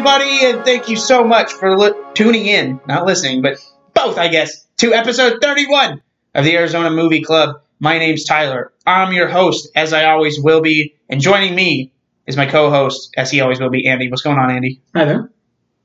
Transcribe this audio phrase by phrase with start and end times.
[0.00, 3.58] everybody, and thank you so much for li- tuning in, not listening, but
[3.92, 6.00] both, I guess, to episode 31
[6.34, 7.60] of the Arizona Movie Club.
[7.80, 8.72] My name's Tyler.
[8.86, 11.92] I'm your host, as I always will be, and joining me
[12.26, 14.08] is my co-host, as he always will be, Andy.
[14.08, 14.80] What's going on, Andy?
[14.94, 15.30] Hi there.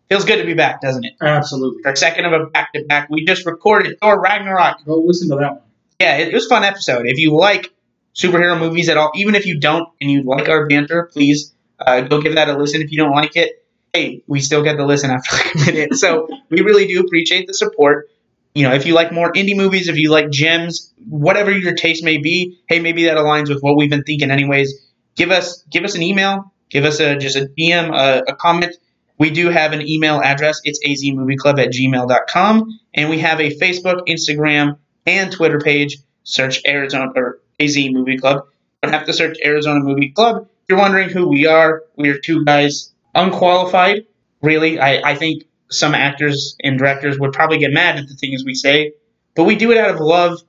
[0.07, 1.15] Feels good to be back, doesn't it?
[1.19, 1.81] Absolutely.
[1.85, 3.09] Our second of a back-to-back.
[3.09, 4.85] We just recorded Thor Ragnarok.
[4.85, 5.61] Go listen to that one.
[5.99, 7.05] Yeah, it, it was a fun episode.
[7.05, 7.73] If you like
[8.15, 11.99] superhero movies at all, even if you don't and you like our banter, please uh,
[11.99, 12.81] go give that a listen.
[12.81, 13.61] If you don't like it,
[13.95, 15.95] hey, we still get to listen after like a minute.
[15.95, 18.09] So we really do appreciate the support.
[18.53, 22.03] You know, if you like more indie movies, if you like gems, whatever your taste
[22.03, 24.73] may be, hey, maybe that aligns with what we've been thinking anyways.
[25.15, 28.75] Give us give us an email, give us a just a DM, a, a comment.
[29.17, 30.59] We do have an email address.
[30.65, 32.79] It's azmovieclub at gmail.com.
[32.93, 35.97] And we have a Facebook, Instagram, and Twitter page.
[36.23, 38.45] Search Arizona or AZ Movie Club.
[38.47, 40.47] You don't have to search Arizona Movie Club.
[40.63, 44.05] If you're wondering who we are, we are two guys unqualified.
[44.41, 48.43] Really, I, I think some actors and directors would probably get mad at the things
[48.45, 48.93] we say,
[49.35, 50.39] but we do it out of love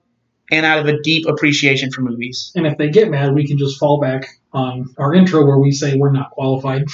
[0.51, 2.53] and out of a deep appreciation for movies.
[2.55, 5.71] And if they get mad, we can just fall back on our intro where we
[5.71, 6.85] say we're not qualified.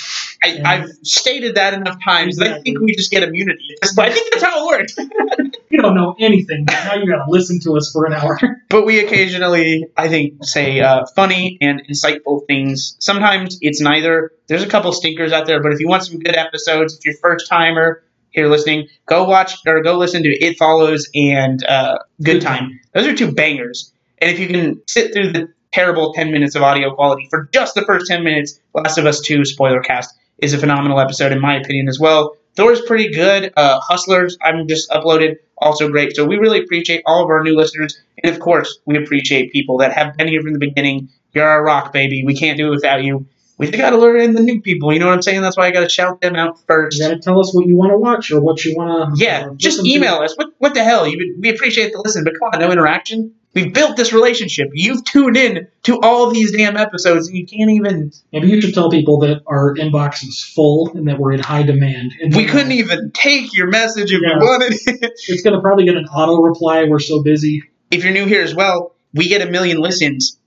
[0.42, 0.60] I.
[0.64, 3.76] I've stated that enough times that I think we just get immunity.
[3.94, 4.96] But I think that's how it works.
[5.70, 8.38] You don't know anything, now you gotta listen to us for an hour.
[8.68, 12.94] but we occasionally, I think, say uh, funny and insightful things.
[12.98, 14.32] Sometimes it's neither.
[14.48, 17.14] There's a couple stinkers out there, but if you want some good episodes, if you're
[17.22, 22.42] first timer here listening, go watch or go listen to It Follows and uh, Good
[22.42, 22.78] Time.
[22.92, 23.92] Those are two bangers.
[24.18, 27.74] And if you can sit through the terrible 10 minutes of audio quality for just
[27.74, 31.40] the first 10 minutes, Last of Us 2 spoiler cast is a phenomenal episode in
[31.40, 32.36] my opinion as well.
[32.54, 33.52] Thor's pretty good.
[33.56, 36.14] Uh, Hustlers, I'm just uploaded, also great.
[36.14, 37.98] So we really appreciate all of our new listeners.
[38.22, 41.08] And of course, we appreciate people that have been here from the beginning.
[41.32, 42.24] You're our rock, baby.
[42.26, 43.26] We can't do it without you.
[43.58, 44.92] We just got to lure in the new people.
[44.92, 45.40] You know what I'm saying?
[45.40, 46.98] That's why I got to shout them out first.
[46.98, 49.24] You gotta tell us what you want to watch or what you want to.
[49.24, 50.34] Yeah, just email us.
[50.36, 51.06] What what the hell?
[51.06, 53.34] You, we appreciate the listen, but come on, no interaction.
[53.54, 54.70] We've built this relationship.
[54.72, 58.10] You've tuned in to all these damn episodes, and you can't even.
[58.32, 61.62] Maybe you should tell people that our inbox is full and that we're in high
[61.62, 62.12] demand.
[62.22, 64.38] And We couldn't even take your message if Yeah.
[64.38, 64.72] we wanted.
[65.28, 66.84] It's gonna probably get an auto reply.
[66.84, 67.62] We're so busy.
[67.90, 70.38] if you're new here as well, we get a million listens.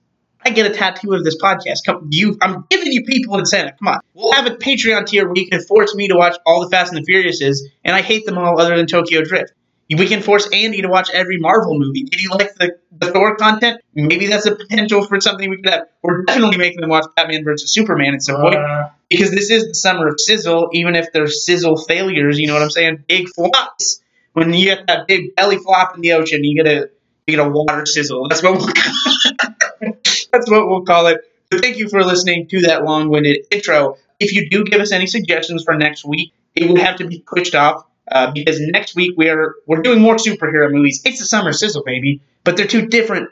[0.44, 1.78] I get a tattoo of this podcast.
[1.86, 3.78] Come, you, I'm giving you people an incentive.
[3.78, 6.60] Come on, we'll have a Patreon tier where you can force me to watch all
[6.60, 9.52] the Fast and the Furiouses, and I hate them all other than Tokyo Drift.
[9.88, 12.02] We can force Andy to watch every Marvel movie.
[12.02, 13.80] Did he like the, the Thor content?
[13.94, 15.88] Maybe that's a potential for something we could have.
[16.02, 19.68] We're definitely making them watch Batman versus Superman at some point Uh, because this is
[19.68, 20.70] the summer of sizzle.
[20.72, 23.04] Even if they're sizzle failures, you know what I'm saying?
[23.06, 24.00] Big flops.
[24.32, 26.90] When you get that big belly flop in the ocean, you get a
[27.26, 28.28] you get a water sizzle.
[28.28, 28.66] That's what we'll
[30.32, 31.20] that's what we'll call it.
[31.50, 33.98] But thank you for listening to that long-winded intro.
[34.18, 37.20] If you do give us any suggestions for next week, it would have to be
[37.20, 41.02] pushed off uh, because next week we're we're doing more superhero movies.
[41.04, 43.30] It's the summer sizzle, baby, but they're two different.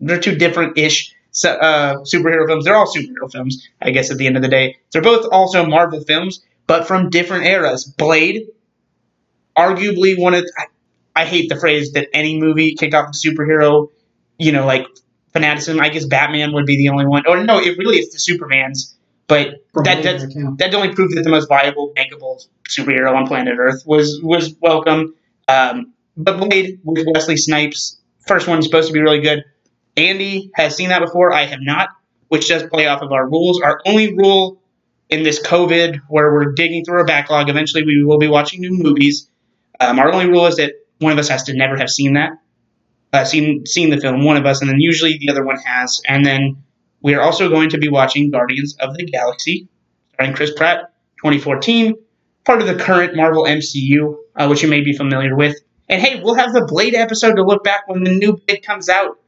[0.00, 1.14] They're two different-ish
[1.44, 2.64] uh, superhero films.
[2.64, 4.10] They're all superhero films, I guess.
[4.10, 7.84] At the end of the day, they're both also Marvel films, but from different eras.
[7.84, 8.48] Blade,
[9.56, 13.90] arguably one of I, I hate the phrase that any movie kicked off the superhero,
[14.38, 14.86] you know, like
[15.32, 15.80] fanaticism.
[15.80, 17.24] I guess Batman would be the only one.
[17.26, 18.94] Or no, it really is the Supermans.
[19.28, 20.24] But from that that's,
[20.58, 25.14] that only proved that the most viable, bankable superhero on planet Earth was was welcome.
[25.48, 29.44] Um, but Blade with Wesley Snipes, first one's supposed to be really good.
[29.96, 31.32] Andy has seen that before.
[31.32, 31.88] I have not,
[32.28, 33.60] which does play off of our rules.
[33.60, 34.62] Our only rule
[35.08, 38.72] in this COVID, where we're digging through our backlog, eventually we will be watching new
[38.72, 39.28] movies.
[39.80, 42.32] Um, our only rule is that one of us has to never have seen that,
[43.12, 44.24] uh, seen seen the film.
[44.24, 46.00] One of us, and then usually the other one has.
[46.06, 46.62] And then
[47.02, 49.68] we are also going to be watching Guardians of the Galaxy,
[50.14, 51.94] starring Chris Pratt, 2014,
[52.44, 55.56] part of the current Marvel MCU, uh, which you may be familiar with.
[55.88, 58.88] And hey, we'll have the Blade episode to look back when the new Blade comes
[58.88, 59.18] out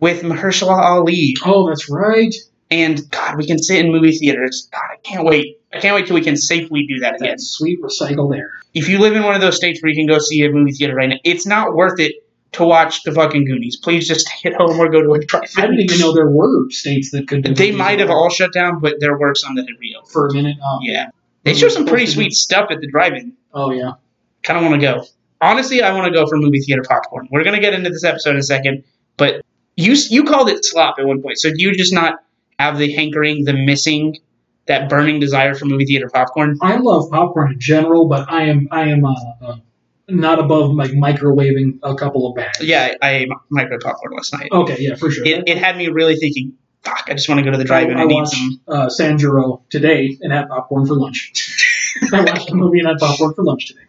[0.00, 1.36] with Mahershala Ali.
[1.44, 2.34] Oh, that's right.
[2.70, 4.68] And God, we can sit in movie theaters.
[4.72, 5.60] God, I can't wait.
[5.72, 7.30] I can't wait till we can safely do that again.
[7.30, 8.50] That sweet recycled air.
[8.72, 10.72] If you live in one of those states where you can go see a movie
[10.72, 12.14] theater right now, it's not worth it
[12.54, 13.76] to watch the fucking Goonies.
[13.76, 15.62] Please just hit home or go to a drive-in.
[15.62, 17.44] I didn't even know there were states that could.
[17.44, 20.10] They might have all shut down, but there were some that had reopened.
[20.10, 20.56] for a minute.
[20.62, 21.10] Oh, Yeah.
[21.44, 23.34] They show some pretty sweet stuff at the drive-in.
[23.52, 23.92] Oh yeah.
[24.42, 25.04] Kind of want to go.
[25.40, 27.28] Honestly, I want to go for movie theater popcorn.
[27.30, 28.84] We're gonna get into this episode in a second,
[29.16, 29.44] but
[29.76, 31.38] you you called it slop at one point.
[31.38, 32.20] So do you just not
[32.58, 34.16] have the hankering, the missing,
[34.66, 36.56] that burning desire for movie theater popcorn?
[36.62, 39.56] I love popcorn in general, but I am I am uh, uh,
[40.08, 42.60] not above like microwaving a couple of bags.
[42.60, 44.48] Yeah, I ate micro popcorn last night.
[44.52, 45.24] Okay, yeah, for sure.
[45.26, 47.96] It, it had me really thinking, fuck, I just want to go to the drive-in
[47.96, 48.60] I and eat watched some.
[48.68, 51.32] uh, Sanjuro today and had popcorn for lunch.
[52.12, 53.80] I watched a movie and had popcorn for lunch today.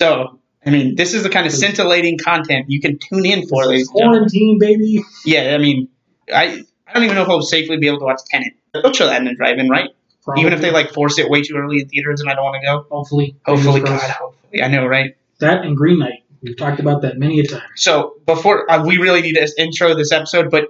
[0.00, 3.62] So, I mean, this is the kind of scintillating content you can tune in for,
[3.62, 3.86] gentlemen.
[3.86, 5.02] Quarantine, baby.
[5.24, 5.88] Yeah, I mean,
[6.32, 8.52] I I don't even know if I'll safely be able to watch Tenet.
[8.74, 9.90] They'll show that in the drive-in, right?
[10.36, 12.60] Even if they like force it way too early in theaters and I don't want
[12.60, 12.86] to go.
[12.90, 14.60] hopefully, Hopefully, God, hopefully.
[14.62, 15.16] I know, right?
[15.38, 16.24] That and Green Knight.
[16.42, 17.62] We've talked about that many a time.
[17.76, 20.68] So before uh, we really need to intro this episode, but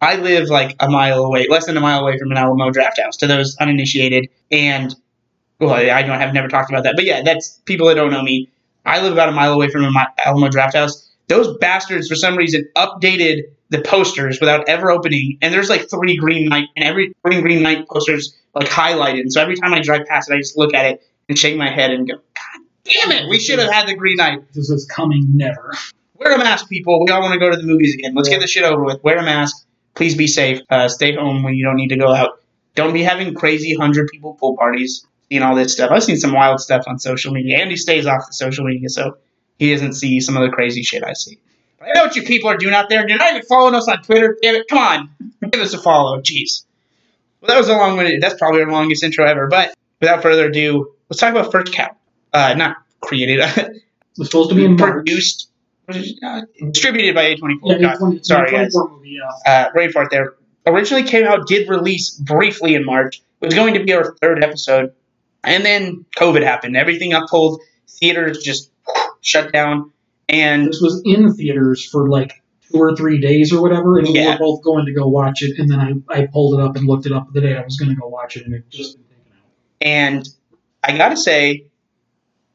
[0.00, 3.18] I live like a mile away, less than a mile away from an Alamo Drafthouse.
[3.18, 4.94] To those uninitiated, and
[5.58, 8.22] well, I don't have never talked about that, but yeah, that's people that don't know
[8.22, 8.50] me.
[8.84, 9.94] I live about a mile away from an
[10.24, 11.08] Alamo Drafthouse.
[11.28, 16.16] Those bastards, for some reason, updated the posters without ever opening, and there's like three
[16.16, 19.20] Green Knight, and every Green Green Knight posters like highlighted.
[19.20, 21.56] And so every time I drive past it, I just look at it and shake
[21.56, 22.14] my head and go,
[22.84, 24.52] damn it, we should have had the Green Knight.
[24.52, 25.72] This is coming never.
[26.16, 27.04] Wear a mask, people.
[27.04, 28.14] We all want to go to the movies again.
[28.14, 28.36] Let's Yeah.
[28.36, 29.02] get this shit over with.
[29.02, 29.66] Wear a mask.
[29.94, 30.60] Please be safe.
[30.70, 32.40] Uh, stay home when you don't need to go out.
[32.74, 35.06] Don't be having crazy hundred people pool parties.
[35.30, 35.90] Seeing all this stuff.
[35.90, 37.58] I've seen some wild stuff on social media.
[37.58, 39.16] Andy stays off the social media, so
[39.58, 41.38] he doesn't see some of the crazy shit I see.
[41.78, 43.08] But I know what you people are doing out there.
[43.08, 44.36] You're not even following us on Twitter.
[44.42, 44.68] Damn it!
[44.68, 45.08] Come on,
[45.50, 46.20] give us a follow.
[46.20, 46.64] Jeez.
[47.40, 48.20] Well, that was a long one.
[48.20, 49.48] That's probably our longest intro ever.
[49.48, 51.96] But without further ado, let's talk about First Cow.
[52.34, 53.40] Uh, not created.
[54.18, 54.92] was supposed to be in March.
[54.92, 55.50] produced,
[55.88, 57.58] uh, distributed by A24.
[57.64, 58.74] Yeah, God, A20 sorry, guys.
[58.74, 59.50] movie, yeah.
[59.50, 60.34] Uh, brain fart there.
[60.66, 63.22] Originally came out, did release briefly in March.
[63.40, 64.92] It was going to be our third episode,
[65.42, 66.76] and then COVID happened.
[66.76, 67.60] Everything got pulled.
[67.88, 68.70] Theaters just
[69.20, 69.92] shut down,
[70.28, 74.26] and This was in theaters for like two or three days or whatever, and we
[74.26, 75.58] were both going to go watch it.
[75.58, 77.76] And then I, I pulled it up and looked it up the day I was
[77.76, 79.44] going to go watch it, and it just been taken out.
[79.82, 80.28] and
[80.82, 81.66] I gotta say,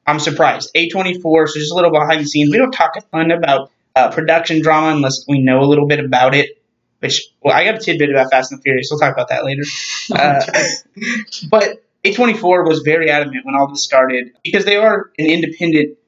[0.09, 0.71] I'm surprised.
[0.75, 2.51] A24, so just a little behind the scenes.
[2.51, 5.99] We don't talk a ton about uh, production drama unless we know a little bit
[5.99, 6.61] about it.
[6.99, 8.89] Which, well, I got a tidbit about Fast and the Furious.
[8.91, 9.63] We'll talk about that later.
[10.11, 10.43] Uh,
[11.51, 15.99] but A24 was very adamant when all this started because they are an independent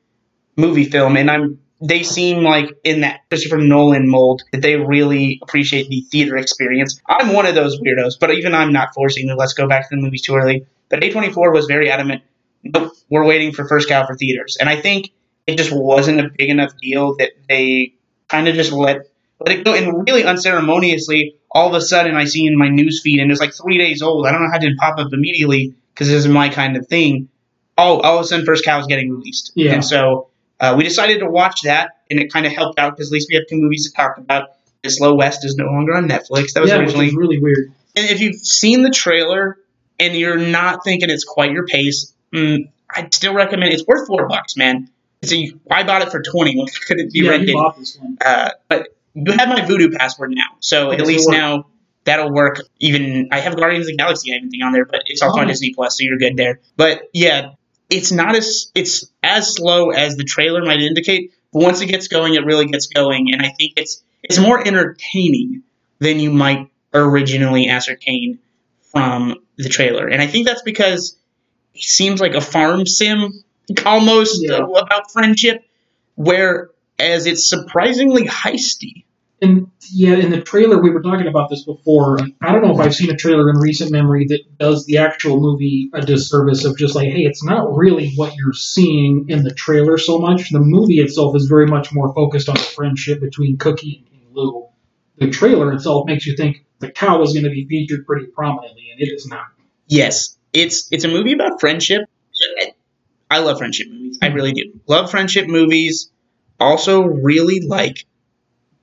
[0.58, 5.40] movie film, and I'm they seem like in that Christopher Nolan mold that they really
[5.42, 7.00] appreciate the theater experience.
[7.08, 9.96] I'm one of those weirdos, but even I'm not forcing the let's go back to
[9.96, 10.66] the movies too early.
[10.90, 12.24] But A24 was very adamant.
[12.64, 15.12] Nope, we're waiting for first cow for theaters, and I think
[15.48, 17.96] it just wasn't a big enough deal that they
[18.30, 19.08] kind of just let
[19.40, 19.74] let it go.
[19.74, 23.42] And really unceremoniously, all of a sudden, I see in my news feed, and it's
[23.42, 24.28] like three days old.
[24.28, 26.88] I don't know how it didn't pop up immediately because this is my kind of
[26.88, 27.30] thing.
[27.78, 29.74] All all of a sudden, first cow is getting released, Yeah.
[29.74, 30.28] and so
[30.60, 33.28] uh, we decided to watch that, and it kind of helped out because at least
[33.30, 34.50] we have two movies to talk about.
[34.84, 36.54] This Low West is no longer on Netflix.
[36.54, 37.72] That was yeah, which is really weird.
[37.96, 39.58] and if you've seen the trailer
[40.00, 43.74] and you're not thinking it's quite your pace, mm, I'd still recommend.
[43.74, 44.90] It's worth four bucks, man.
[45.22, 46.58] It's a, I bought it for twenty.
[46.58, 47.50] When could it be yeah, rented?
[47.50, 48.18] you bought this one.
[48.20, 51.68] Uh, but you have my Vudu password now, so at least now
[52.06, 52.62] that'll work.
[52.80, 55.46] Even I have Guardians of the Galaxy and everything on there, but it's also on
[55.46, 55.48] Oh.
[55.48, 56.60] Disney Plus, so you're good there.
[56.76, 57.52] But yeah,
[57.90, 61.34] it's not as it's as slow as the trailer might indicate.
[61.54, 64.66] But once it gets going, it really gets going, and I think it's it's more
[64.66, 65.64] entertaining
[66.00, 68.40] than you might originally ascertain
[68.92, 70.08] from the trailer.
[70.08, 71.18] And I think that's because
[71.76, 73.44] seems like a farm sim
[73.86, 74.60] almost Yeah.
[74.66, 75.64] about friendship,
[76.16, 79.06] whereas it's surprisingly heisty.
[79.44, 82.20] And yeah, in the trailer, we were talking about this before.
[82.42, 85.40] I don't know if I've seen a trailer in recent memory that does the actual
[85.40, 89.52] movie a disservice of just like, hey, it's not really what you're seeing in the
[89.52, 90.52] trailer so much.
[90.52, 94.28] The movie itself is very much more focused on the friendship between Cookie and King
[94.32, 94.68] Lou.
[95.18, 98.90] The trailer itself makes you think the cow is going to be featured pretty prominently,
[98.92, 99.48] and it is not.
[99.88, 102.02] Yes, it's it's a movie about friendship.
[103.30, 104.20] I love friendship movies.
[104.22, 104.80] I really do.
[104.88, 106.12] Love friendship movies.
[106.60, 108.06] Also, really like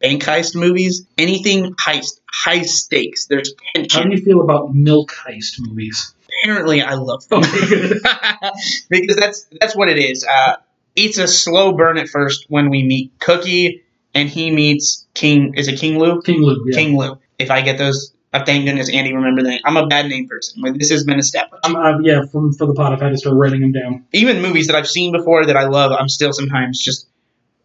[0.00, 1.06] bank heist movies.
[1.18, 3.26] Anything heist, high stakes.
[3.26, 4.02] There's tension.
[4.02, 6.14] How do you feel about milk heist movies?
[6.42, 7.40] Apparently, I love them
[8.90, 10.24] because that's that's what it is.
[10.24, 10.56] Uh,
[10.96, 13.84] it's a slow burn at first when we meet Cookie
[14.14, 15.54] and he meets King.
[15.56, 16.22] Is it King Lou?
[16.22, 16.76] King Lou, yeah.
[16.76, 17.18] King Lou.
[17.38, 19.62] If I get those, uh, thank goodness Andy remembered that.
[19.64, 20.60] I'm a bad name person.
[20.60, 21.64] Like, this has been established.
[21.64, 24.04] I'm, uh, yeah, from for the pot, I've had to start writing them down.
[24.12, 27.06] even movies that I've seen before that I love, I'm still sometimes just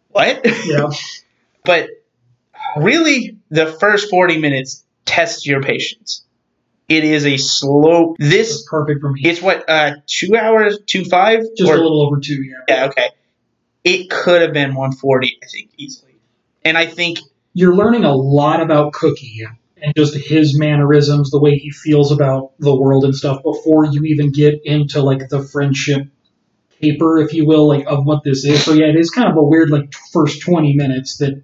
[0.08, 0.44] what?
[0.66, 0.90] Yeah,
[1.64, 1.90] but
[2.76, 6.24] really, the first 40 minutes test your patience.
[6.88, 8.14] It is a slow.
[8.18, 9.22] This perfect for me.
[9.24, 12.56] it's what uh two hours, two five, Just or a little over two, yeah.
[12.68, 13.08] yeah, okay.
[13.84, 16.16] It could have been 140, I think, easily.
[16.64, 17.18] And I think
[17.52, 19.26] you're learning a lot about Cookie
[19.84, 24.02] and just his mannerisms, the way he feels about the world and stuff before you
[24.04, 26.08] even get into like the friendship
[26.80, 28.64] paper, if you will, like of what this is.
[28.64, 31.42] So yeah, it is kind of a weird like first 20 minutes that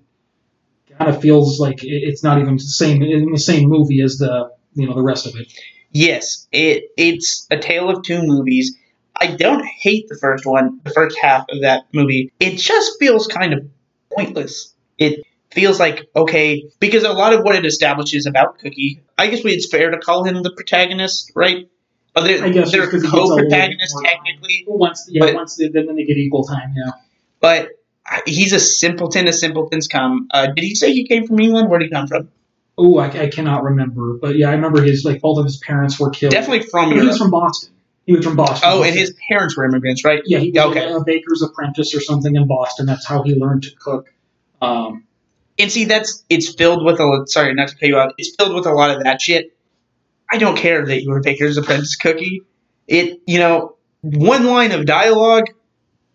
[0.96, 4.50] kind of feels like it's not even the same in the same movie as the
[4.74, 5.52] you know the rest of it.
[5.92, 8.76] Yes, it it's a tale of two movies.
[9.16, 12.32] I don't hate the first one, the first half of that movie.
[12.40, 13.66] It just feels kind of
[14.14, 14.74] pointless.
[14.96, 19.42] It feels like okay because a lot of what it establishes about Cookie, I guess
[19.44, 21.68] we, it's fair to call him the protagonist, right?
[22.14, 25.26] But they're, I guess they're just 'cause he gets a little co-protagonists technically, Once, yeah,
[25.26, 26.74] But- once they, then they get equal time.
[26.76, 26.92] Yeah.
[27.40, 27.68] but
[28.26, 30.26] he's a simpleton as simpletons come.
[30.32, 31.68] Uh, did he say he came from England?
[31.70, 32.28] Where did he come from?
[32.76, 36.00] Oh, I, I cannot remember, but yeah, I remember his like both of his parents
[36.00, 36.32] were killed.
[36.32, 37.72] Definitely from He was from Boston.
[38.06, 38.68] He was from Boston.
[38.72, 40.22] Oh, and his parents were immigrants, right?
[40.26, 40.90] yeah, he was Okay.
[40.92, 42.86] a baker's apprentice or something in Boston.
[42.86, 44.12] That's how he learned to cook.
[44.60, 45.04] Um,
[45.60, 48.14] And see, that's it's filled with a sorry, not to cut you out.
[48.18, 49.56] It's filled with a lot of that shit.
[50.30, 52.42] I don't care that you were Baker's Apprentice cookie.
[52.86, 55.44] It, you know, one line of dialogue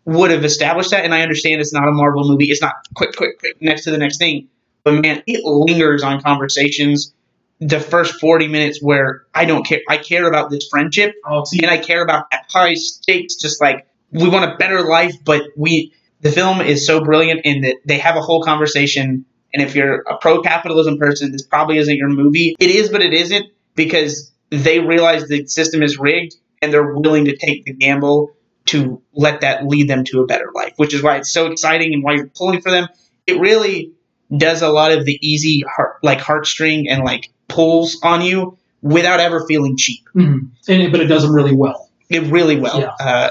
[0.05, 2.45] would have established that, and I understand it's not a Marvel movie.
[2.45, 4.47] It's not quick, quick, quick, next to the next thing.
[4.83, 7.13] But man, it lingers on conversations.
[7.59, 9.79] The first forty minutes where I don't care.
[9.89, 13.35] I care about this friendship, oh, see, and I care about high stakes.
[13.35, 17.61] Just like we want a better life, but we the film is so brilliant in
[17.61, 19.25] that they have a whole conversation.
[19.55, 22.57] And if you're a pro capitalism person, this probably isn't your movie.
[22.59, 27.23] It is, but it isn't because they realize the system is rigged and they're willing
[27.25, 28.33] to take the gamble
[28.65, 31.93] to let that lead them to a better life, which is why it's so exciting
[31.93, 32.89] and why you're pulling for them.
[33.25, 33.93] It really
[34.35, 39.21] does a lot of the easy heart, like heartstring and like pulls on you without
[39.21, 40.03] ever feeling cheap.
[40.13, 40.49] mhm.
[40.67, 41.89] and but it does them really well.
[42.09, 42.81] It really well.
[42.81, 42.93] Yeah.
[42.99, 43.29] Uh,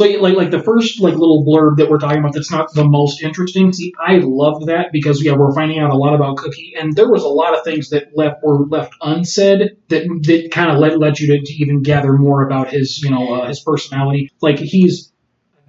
[0.00, 2.84] So like like the first like little blurb that we're talking about that's not the
[2.84, 3.72] most interesting.
[3.72, 7.08] See, I loved that because yeah, we're finding out a lot about Cookie, and there
[7.10, 10.98] was a lot of things that left were left unsaid that that kind of led
[10.98, 14.30] led you to, to even gather more about his you know uh, his personality.
[14.40, 15.12] Like he's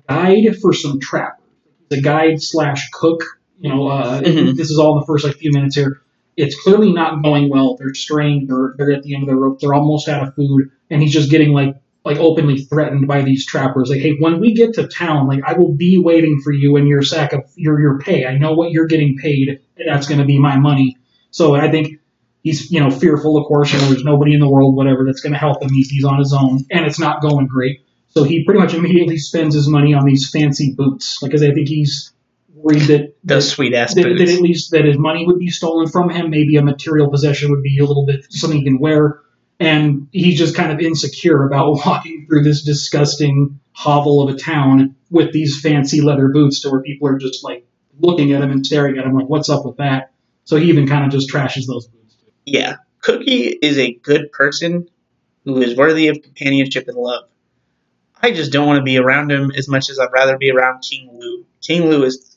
[0.08, 1.44] a guide for some trappers.
[1.90, 3.24] the guide slash cook.
[3.60, 4.56] You know, uh, Mhm.
[4.56, 6.02] this is all in the first like few minutes here.
[6.38, 7.76] It's clearly not going well.
[7.78, 8.46] They're straying.
[8.48, 9.60] They're they're at the end of their rope.
[9.60, 11.76] They're almost out of food, and he's just getting like
[12.10, 13.90] like openly threatened by these trappers.
[13.90, 16.88] Like, hey, when we get to town, like I will be waiting for you and
[16.88, 18.26] your sack of your your pay.
[18.26, 20.98] I know what you're getting paid, and that's going to be my money.
[21.30, 22.00] So I think
[22.42, 23.72] he's you know fearful, of course.
[23.72, 25.70] You know, there's nobody in the world, whatever, that's going to help him.
[25.72, 27.82] He's, he's on his own, and it's not going great.
[28.08, 31.68] So he pretty much immediately spends his money on these fancy boots, because I think
[31.68, 32.12] he's
[32.56, 35.88] worried that those sweet ass that, that at least that his money would be stolen
[35.88, 36.32] from him.
[36.32, 39.22] Maybe a material possession would be a little bit something he can wear.
[39.60, 44.96] And he's just kind of insecure about walking through this disgusting hovel of a town
[45.10, 47.66] with these fancy leather boots to where people are just like
[48.00, 50.12] looking at him and staring at him like, what's up with that?
[50.46, 52.18] So he even kind of just trashes those boots.
[52.46, 52.78] Yeah.
[53.02, 54.90] Cookie is a good person
[55.46, 57.26] who is worthy of companionship and love.
[58.22, 60.82] I just don't want to be around him as much as I'd rather be around
[60.82, 61.46] King Lou.
[61.62, 62.29] King Lou is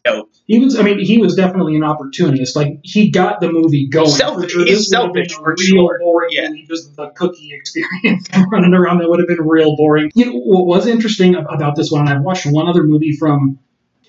[0.47, 2.56] He was, I mean, he was definitely an opportunist.
[2.56, 4.09] Like he got the movie going.
[4.09, 5.99] Selfish- sure, he's this would have been selfish, for real sure.
[6.00, 6.49] boring Yeah.
[6.68, 8.99] just the cookie experience running around.
[8.99, 10.11] That would have been real boring.
[10.14, 12.02] You know what was interesting about this one?
[12.02, 13.61] And I've watched one other movie from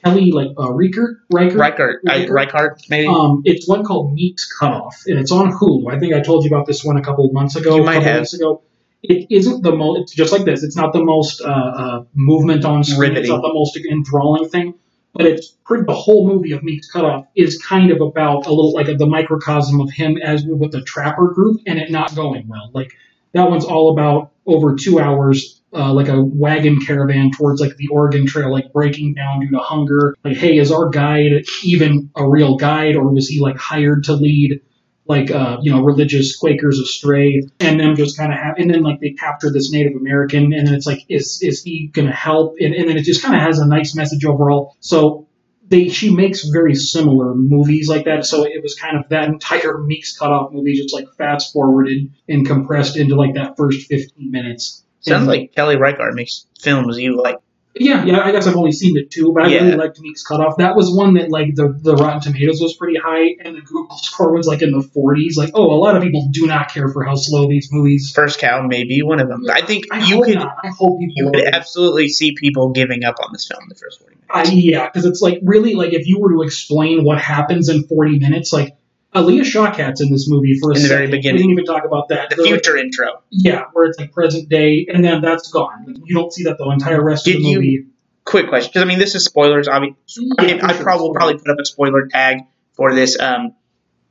[0.03, 1.57] Kelly, like uh, Riekert, Riker.
[1.57, 3.07] Reichert, I, Reichart, maybe.
[3.07, 5.93] Um, it's one called Meek's Cutoff, and it's on Hulu.
[5.93, 7.75] I think I told you about this one a couple of months ago.
[7.75, 8.19] You a might couple have.
[8.21, 8.63] Weeks ago.
[9.03, 10.01] It isn't the most.
[10.01, 10.63] It's just like this.
[10.63, 13.15] It's not the most uh, uh, movement on screen.
[13.17, 14.75] It's not the most enthralling thing.
[15.13, 15.84] But it's pretty.
[15.86, 19.79] The whole movie of Meek's Cutoff is kind of about a little like the microcosm
[19.79, 22.72] of him as with the trapper group, and it not going well.
[22.74, 22.93] Like
[23.34, 25.60] that one's all about over two hours.
[25.75, 29.58] Uh, like a wagon caravan towards like the Oregon Trail, like breaking down due to
[29.58, 30.15] hunger.
[30.24, 31.32] Like, hey, is our guide
[31.63, 34.62] even a real guide, or was he like hired to lead
[35.05, 38.83] like uh, you know religious Quakers astray, and them just kind of have, and then
[38.83, 42.55] like they capture this Native American, and then it's like, is is he gonna help?
[42.60, 44.77] And, and then it just kind of has a nice message overall.
[44.79, 45.27] So
[45.67, 48.25] they she makes very similar movies like that.
[48.25, 52.45] So it was kind of that entire Meeks cutoff movie just like fast forwarded and
[52.45, 54.83] compressed into like that first fifteen minutes.
[55.01, 57.38] Sounds And- like Kelly Reichardt makes films you like.
[57.75, 58.20] Yeah, yeah.
[58.22, 59.63] I guess I've only seen the two, but I Yeah.
[59.63, 60.58] really liked Meek's Cutoff.
[60.58, 63.98] That was one that like the the Rotten Tomatoes was pretty high, and the Google
[63.98, 65.38] score was like in the 40s.
[65.38, 68.12] Like, oh, a lot of people do not care for how slow these movies.
[68.13, 69.44] First Cow may be one of them.
[69.51, 70.58] I think I you could not.
[70.63, 71.13] I hope people.
[71.15, 74.27] you would absolutely see people giving up on this film in the first 40 minutes.
[74.30, 77.84] I, yeah, because it's like really like if you were to explain what happens in
[77.84, 78.75] 40 minutes, like
[79.15, 81.12] Alia Shawkat's in this movie for a In the very second.
[81.12, 81.36] beginning.
[81.36, 82.29] We didn't even talk about that.
[82.29, 83.22] the They're, like, future intro.
[83.29, 85.86] yeah, where it's like present day, and then that's gone.
[85.88, 87.86] Like, you don't see that the entire rest of Did the you- movie.
[88.25, 89.67] Quick question, because I mean this is spoilers.
[89.67, 89.98] I mean,
[90.39, 92.38] I, mean, Yeah, I probably will probably put up a spoiler tag
[92.72, 93.20] for this.
[93.20, 93.53] Um,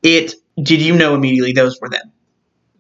[0.02, 2.12] it did you know immediately those were them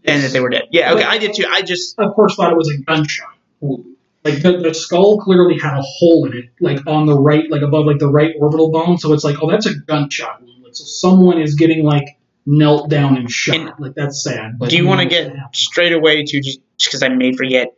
[0.04, 0.64] and that they were dead?
[0.72, 1.46] Yeah, okay, I did too.
[1.50, 3.28] I just of course thought it was a gunshot
[3.60, 3.96] wound.
[4.24, 7.62] Like the, the skull clearly had a hole in it, like on the right, like
[7.62, 8.98] above like the right orbital bone.
[8.98, 10.61] So it's like, oh, that's a gunshot wound.
[10.72, 13.56] Like, so someone is getting like knelt down and shot.
[13.56, 14.58] And like that's sad.
[14.58, 15.54] But do you want to get what's gonna happen.
[15.54, 17.68] straight away to just because I may forget?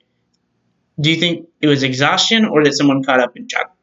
[1.00, 3.74] Do you think it was exhaustion or that someone caught up and shot?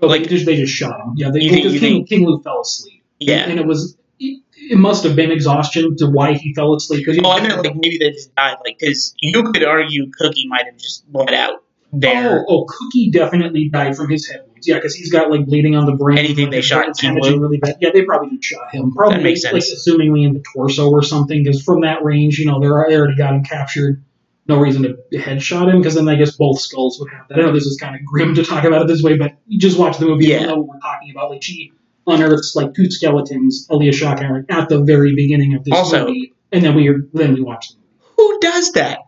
[0.00, 1.14] Oh, Like- they, just, they just shot him.
[1.16, 3.02] Yeah, they, You think- because you King, think- King Lu fell asleep.
[3.18, 3.48] Yeah.
[3.48, 7.04] and it was it, it must have been exhaustion to why he fell asleep.
[7.04, 8.56] Because Oh, I meant like maybe they just died.
[8.64, 12.44] Like, because you could argue Cookie might have just bled out there.
[12.48, 14.49] Oh, oh, Cookie definitely died from his head wounds.
[14.66, 16.18] Yeah, because he's got like bleeding on the brain.
[16.18, 17.76] Anything they shot King really bad.
[17.80, 18.92] Yeah, they probably shot him.
[18.92, 19.86] Probably makes like sense.
[19.88, 21.42] assumingly in the torso or something.
[21.42, 24.04] Because from that range, you know, they're they already got him captured.
[24.46, 27.38] No reason to headshot him because then I guess both skulls would have that.
[27.38, 29.60] I know this is kind of grim to talk about it this way, but you
[29.60, 30.38] just watch the movie Yeah.
[30.38, 31.30] and know what we're talking about.
[31.30, 31.72] Like she
[32.06, 36.34] unearths like two skeletons, Alia Shawkat, like, at the very beginning of this Also- movie,
[36.50, 37.86] and then we then we watch the movie.
[38.16, 38.98] Who does that?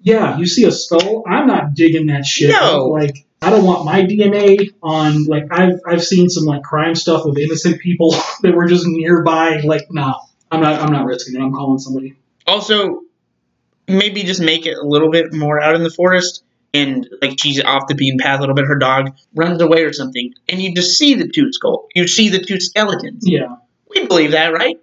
[0.00, 1.24] Yeah, you see a skull.
[1.26, 2.50] I'm not digging that shit.
[2.50, 2.84] No.
[2.90, 5.24] Like, I don't want my DNA on.
[5.24, 8.10] Like, I've I've seen some like crime stuff of innocent people
[8.42, 9.60] that were just nearby.
[9.64, 10.14] Like, nah,
[10.50, 10.80] I'm not.
[10.80, 11.44] I'm not risking it.
[11.44, 12.16] I'm calling somebody.
[12.46, 13.02] Also,
[13.88, 16.42] maybe just make it a little bit more out in the forest
[16.76, 18.66] and like she's off the beaten path a little bit.
[18.66, 21.88] Her dog runs away or something, and you just see the two skull.
[21.94, 23.22] You see the two skeletons.
[23.26, 23.56] Yeah,
[23.88, 24.80] We believe that, right?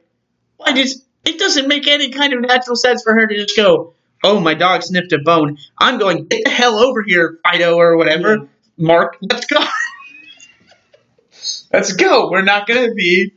[0.58, 3.94] Why does it doesn't make any kind of natural sense for her to just go,
[4.24, 5.58] "Oh, my dog sniffed a bone.
[5.78, 8.46] I'm going get the hell over here, Fido or whatever." Yeah.
[8.78, 9.60] Mark, let's go.
[11.72, 12.30] let's go.
[12.32, 13.34] We're not gonna be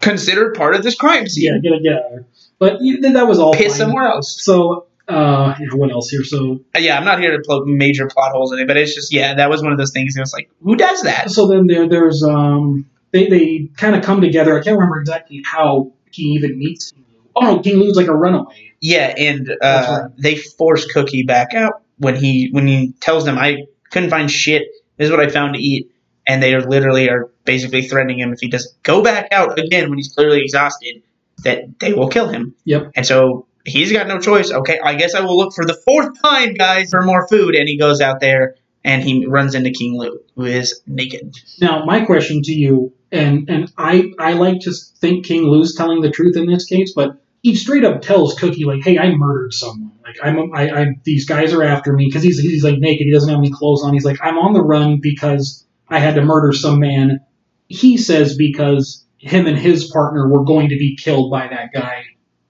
[0.00, 1.60] considered part of this crime scene.
[1.62, 2.24] yeah, get get out of.
[2.58, 3.52] But you- that was all.
[3.54, 3.76] Piss fine.
[3.88, 4.42] somewhere else.
[4.42, 6.24] So, uh, what else here?
[6.24, 8.94] So, Uh, Yeah, I'm not here to plug major plot holes in it, but it's
[8.94, 10.16] just yeah, that was one of those things.
[10.16, 11.30] It was like, who does that?
[11.30, 14.58] so then there, there's um, they they kind of come together.
[14.58, 17.20] I can't remember exactly how he even meets King Lu.
[17.36, 18.72] Oh no, King Lu's like a runaway.
[18.86, 20.10] Yeah, and uh, right.
[20.16, 24.62] they force Cookie back out when he when he tells them, "I couldn't find shit.
[24.96, 25.90] This is what I found to eat,"
[26.24, 29.90] and they are literally are basically threatening him if he doesn't go back out again
[29.90, 31.02] when he's clearly exhausted,
[31.42, 32.54] that they will kill him.
[32.64, 32.92] Yep.
[32.94, 34.52] And so he's got no choice.
[34.52, 37.56] Okay, I guess I will look for the fourth time, guys, for more food.
[37.56, 41.34] And he goes out there and he runs into King Lu, who is naked.
[41.60, 46.02] Now, my question to you, and and I I like to think King Lu's telling
[46.02, 49.54] the truth in this case, but he straight up tells Cookie like, "Hey, I murdered
[49.54, 49.92] someone.
[50.04, 53.06] Like, I'm I, I these guys are after me because he's he's like naked.
[53.06, 53.92] He doesn't have any clothes on.
[53.92, 57.20] He's like, I'm on the run because I had to murder some man.
[57.68, 62.06] He says because him and his partner were going to be killed by that guy,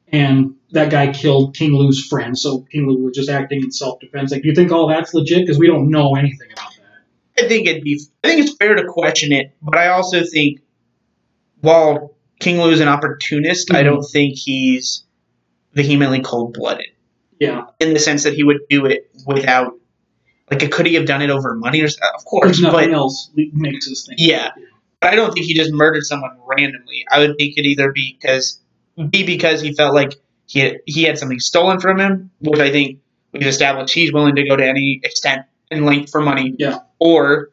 [0.09, 2.39] and that guy killed King Lu's friend.
[2.39, 4.33] So King Lu was just acting in self defense.
[4.33, 5.43] Like, do you think all that's legit?
[5.43, 7.45] Because we don't know anything about that.
[7.45, 8.01] I think it'd be.
[8.25, 10.61] I think it's fair to question it, but I also think
[11.61, 13.85] while King Lou is an opportunist, I Mhm.
[13.85, 15.05] don't think he's
[15.75, 16.87] vehemently cold blooded
[17.41, 19.75] Yeah, in the sense that he would do it without.
[20.51, 21.83] Like, could he have done it over money?
[21.83, 24.07] Or, of course, There's nothing but else makes.
[24.17, 24.51] Yeah.
[25.01, 27.05] But I don't think he just murdered someone randomly.
[27.11, 28.61] I would think it either be because
[29.11, 30.15] be because he felt like
[30.47, 33.01] he had, he had something stolen from him, which I think
[33.33, 36.55] we've established he's willing to go to any extent and length for money.
[36.59, 36.79] Yeah.
[37.01, 37.51] Or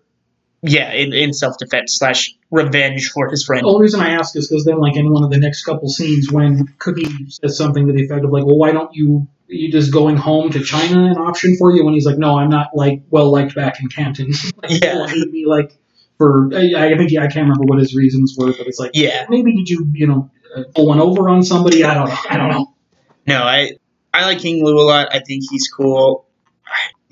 [0.63, 3.63] yeah, in, in self defense slash revenge for his friend.
[3.65, 5.89] The only reason I ask is because then, like in one of the next couple
[5.89, 9.71] scenes, when Cookie says something to the effect of like, "Well, why don't you you
[9.71, 12.69] just going home to China an option for you?" When he's like, "No, I'm not
[12.73, 14.31] like well liked back in Canton."
[14.63, 15.05] like, Yeah.
[15.31, 15.77] be like,
[16.17, 19.25] for I, I think I can't remember what his reasons were, but it's like Yeah.
[19.29, 21.83] maybe did you you know uh, pull one over on somebody?
[21.83, 22.17] I don't know.
[22.29, 22.73] I don't know.
[23.27, 23.71] No, I
[24.13, 25.09] I like King Lou a lot.
[25.11, 26.25] I think he's cool.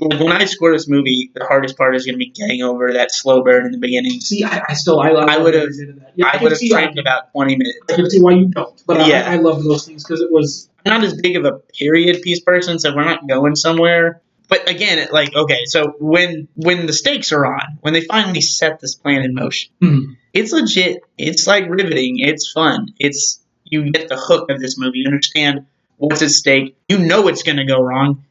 [0.02, 3.12] When I score this movie, the hardest part is going to be getting over that
[3.12, 4.20] slow burn in the beginning.
[4.20, 5.70] See, I, I still I, I would've-
[6.16, 7.78] Yeah, I can would have I trimmed about twenty minutes.
[7.90, 9.30] I can see why you don't, but Yeah.
[9.30, 12.40] I, I love those things because it was not as big of a period piece
[12.40, 14.22] person, so we're not going somewhere.
[14.48, 18.80] But again, like okay, so when when the stakes are on, when they finally set
[18.80, 20.00] this plan in motion, Hmm.
[20.34, 21.04] it's legit.
[21.18, 22.20] It's like riveting.
[22.20, 22.88] It's fun.
[23.00, 24.98] It's you get the hook of this movie.
[25.00, 26.76] You understand what's at stake.
[26.90, 28.26] You know it's going to go wrong,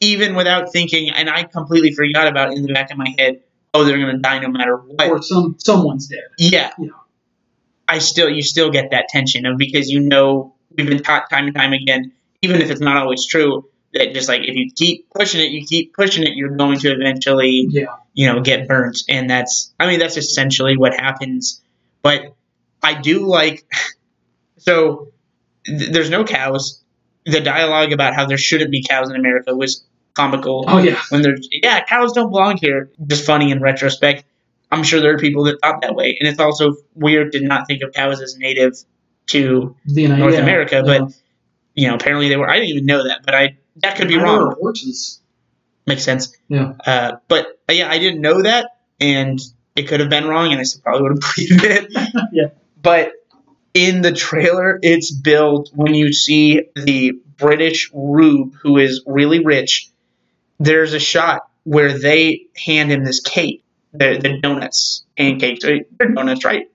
[0.00, 1.10] even without thinking.
[1.10, 3.40] And I completely forgot about it in the back of my head.
[3.74, 5.08] Oh, they're going to die no matter what.
[5.08, 6.20] or some someone's dead.
[6.38, 6.72] Yeah.
[6.78, 6.88] Yeah.
[7.88, 11.46] I still, you still get that tension of because you know we've been taught time
[11.46, 15.08] and time again, even if it's not always true, that just like if you keep
[15.10, 17.96] pushing it, you keep pushing it, you're going to eventually, Yeah.
[18.14, 18.98] you know, get burnt.
[19.08, 21.62] And that's, I mean, that's essentially what happens.
[22.02, 22.34] But
[22.82, 23.64] I do like,
[24.58, 25.12] so
[25.64, 26.82] th- there's no cows.
[27.26, 29.84] The dialogue about how there shouldn't be cows in America was
[30.14, 30.98] comical Oh yeah.
[31.10, 34.24] when they're yeah cows don't belong here just funny in retrospect
[34.72, 37.66] i'm sure there are people that thought that way and it's also weird to not
[37.66, 38.72] think of cows as native
[39.26, 40.82] to The, north yeah, america yeah.
[41.00, 41.12] but
[41.74, 44.16] you know apparently they were i didn't even know that but i that could be
[44.18, 45.20] I wrong Horses.
[45.86, 46.72] makes sense Yeah.
[46.86, 49.38] uh, but uh, yeah i didn't know that and
[49.76, 51.92] it could have been wrong and i still probably would have believed it
[52.32, 52.46] Yeah.
[52.80, 53.12] but
[53.76, 59.90] in the trailer it's built when you see the british rube who is really rich
[60.58, 63.62] there's a shot where they hand him this cake,
[63.92, 66.70] the, the donuts, pancakes, they're donuts, right?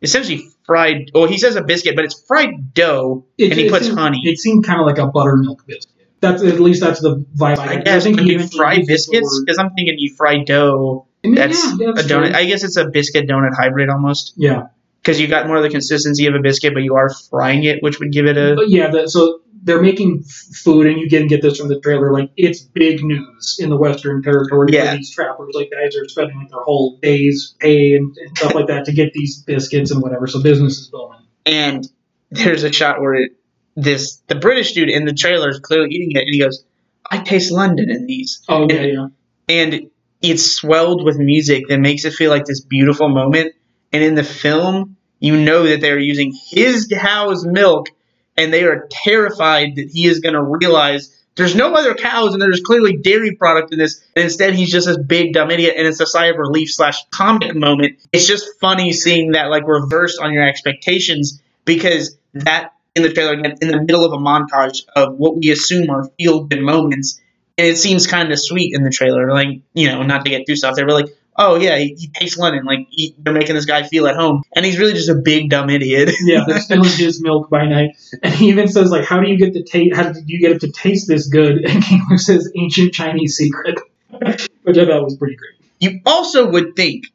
[0.00, 1.10] Essentially fried.
[1.14, 4.22] Well, he says a biscuit, but it's fried dough, It- and he puts seemed- honey.
[4.24, 6.06] It seemed kind of like a buttermilk biscuit.
[6.20, 7.58] That's at least that's the vibe.
[7.58, 11.06] I, I think when you fry biscuits, because I'm thinking you fry dough.
[11.22, 12.08] I mean, That's yeah, a donut.
[12.30, 12.34] true.
[12.34, 14.68] I guess it's a biscuit donut hybrid almost, yeah,
[15.02, 17.82] because you got more of the consistency of a biscuit, but you are frying it,
[17.82, 18.54] which would give it a.
[18.54, 18.90] but yeah.
[19.06, 22.12] So they're making food, and you can get this from the trailer.
[22.12, 24.68] Like it's big news in the Western Territory.
[24.70, 24.90] Yeah.
[24.92, 28.54] for these trappers, like guys are spending like their whole days pay and, and stuff
[28.54, 30.26] like that to get these biscuits and whatever.
[30.26, 31.20] So business is booming.
[31.46, 31.86] and
[32.30, 33.32] there's a shot where it,
[33.76, 36.64] this the British dude in the trailer is clearly eating it, and he goes,
[37.10, 39.06] "I taste London in these," Oh yeah, yeah.
[39.48, 39.90] and
[40.22, 43.54] it's swelled with music that makes it feel like this beautiful moment.
[43.92, 47.88] And in the film, you know that they're using his cow's milk,
[48.36, 51.16] and they are terrified that he is going to realize.
[51.34, 54.02] There's no other cows, and there's clearly dairy product in this.
[54.16, 57.04] And instead, he's just this big dumb idiot, and it's a sigh of relief slash
[57.10, 58.00] comic moment.
[58.12, 63.34] It's just funny seeing that like reversed on your expectations because that in the trailer
[63.34, 67.20] again in the middle of a montage of what we assume are feel good moments,
[67.56, 69.30] and it seems kind of sweet in the trailer.
[69.30, 72.08] Like you know, not to get too soft, they were like, "Oh yeah, he, he
[72.08, 72.64] takes London.
[72.64, 75.50] Like he, they're making this guy feel at home, and he's really just a big
[75.50, 77.96] dumb idiot." Yeah, they're stealing his milk by night.
[78.22, 79.96] And he even says, like, how do you get the taste?
[79.96, 81.64] How did you get it to taste this good?
[81.68, 85.54] And King says, ancient Chinese secret, which I thought was pretty great.
[85.80, 87.06] You also would think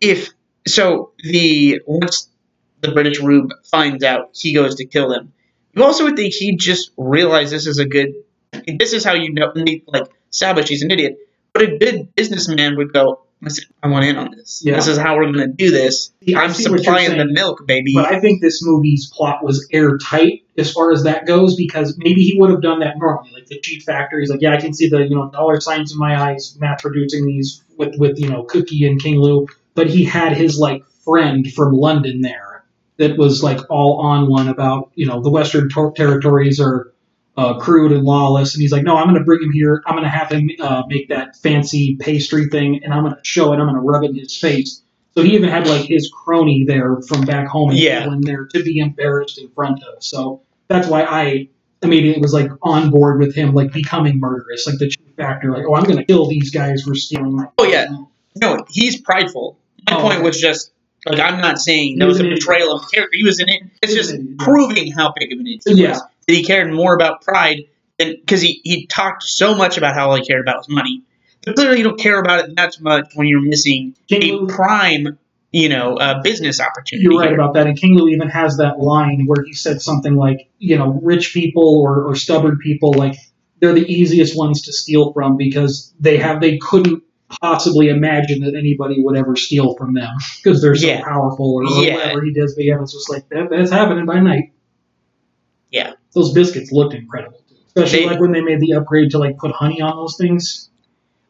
[0.00, 0.30] if
[0.66, 2.28] so the once
[2.80, 5.32] the British Rube finds out he goes to kill them,
[5.74, 8.14] you also would think he'd just realize this is a good
[8.78, 9.52] this is how you know
[9.86, 11.18] like establish he's an idiot.
[11.56, 14.62] But a good businessman would go, Listen, I want in on this.
[14.64, 14.76] Yeah.
[14.76, 16.10] This is how we're gonna do this.
[16.34, 17.92] I I'm see what you're supplying the milk, baby.
[17.94, 22.22] But I think this movie's plot was airtight as far as that goes because maybe
[22.22, 23.32] he would have done that normally.
[23.32, 25.92] Like the chief factor, he's like, yeah, I can see the you know dollar signs
[25.92, 29.46] in my eyes, mass producing these with with you know Cookie and King Lou.
[29.74, 32.64] But he had his like friend from London there
[32.96, 36.92] that was like all on one about you know the Western ter- territories are
[37.36, 39.82] uh, crude and lawless, and he's like, no, I'm going to bring him here.
[39.86, 43.20] I'm going to have him uh, make that fancy pastry thing, and I'm going to
[43.22, 43.56] show it.
[43.56, 44.82] I'm going to rub it in his face.
[45.14, 48.02] So he even had like his crony there from back home in Yeah.
[48.02, 50.02] England there to be embarrassed in front of.
[50.02, 51.48] So that's why I
[51.82, 55.64] immediately was like on board with him like becoming murderous, like the chief factor, like,
[55.66, 57.46] oh, I'm going to kill these guys for stealing my.
[57.58, 57.86] Oh, yeah.
[58.36, 59.58] no, he's prideful.
[59.88, 60.22] My Oh, point okay.
[60.24, 60.72] was just
[61.06, 63.12] like I'm not saying that was a betrayal of character.
[63.16, 63.62] He was in it.
[63.82, 64.44] It's just an idiot, yeah.
[64.44, 65.90] proving how big of an idiot he Yeah.
[65.90, 66.02] was.
[66.26, 67.64] That he cared more about pride
[67.98, 71.02] than because he, he talked so much about how all he cared about was money.
[71.44, 75.18] But clearly, you don't care about it that much when you're missing King a prime,
[75.52, 77.04] you know, uh, business opportunity.
[77.04, 77.68] You're right about that.
[77.68, 81.32] And King Lou even has that line where he said something like, you know, rich
[81.32, 83.14] people or, or stubborn people, like,
[83.60, 87.04] they're the easiest ones to steal from because they have, they couldn't
[87.40, 91.04] possibly imagine that anybody would ever steal from them because they're so Yeah.
[91.04, 91.94] powerful or, or Yeah.
[91.94, 92.56] whatever he does.
[92.56, 94.50] But yeah, it's just like, that, that's happening by night.
[95.76, 95.92] Yeah.
[96.14, 97.56] Those biscuits looked incredible, too.
[97.66, 100.70] Especially They- like when they made the upgrade to like put honey on those things.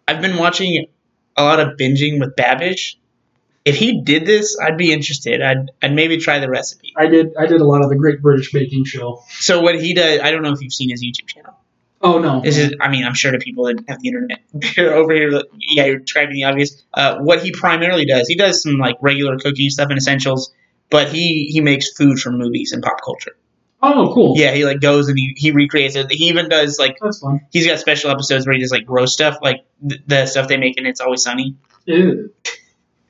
[0.08, 0.86] I've been watching
[1.36, 2.94] a lot of binging with Babish.
[3.64, 5.42] If he did this, I'd be interested.
[5.42, 6.92] I'd, I'd maybe try the recipe.
[6.96, 9.24] I did, I did a lot of the Great British Baking Show.
[9.28, 11.54] So what he does, I don't know if you've seen his YouTube channel.
[12.00, 14.40] Oh no, This is, I mean, I'm sure to people that have the internet
[14.78, 16.84] over here, yeah, you're describing the obvious.
[16.94, 20.52] Uh, what he primarily does, he does some like regular cooking stuff and essentials,
[20.90, 23.34] but he he makes food from movies and pop culture.
[23.82, 24.34] Oh cool.
[24.36, 26.10] Yeah, he like goes and he, he recreates it.
[26.10, 27.40] He even does like that's fun.
[27.52, 30.56] he's got special episodes where he does like gross stuff, like th- the stuff they
[30.56, 31.56] make in It's Always Sunny.
[31.86, 32.32] Ew,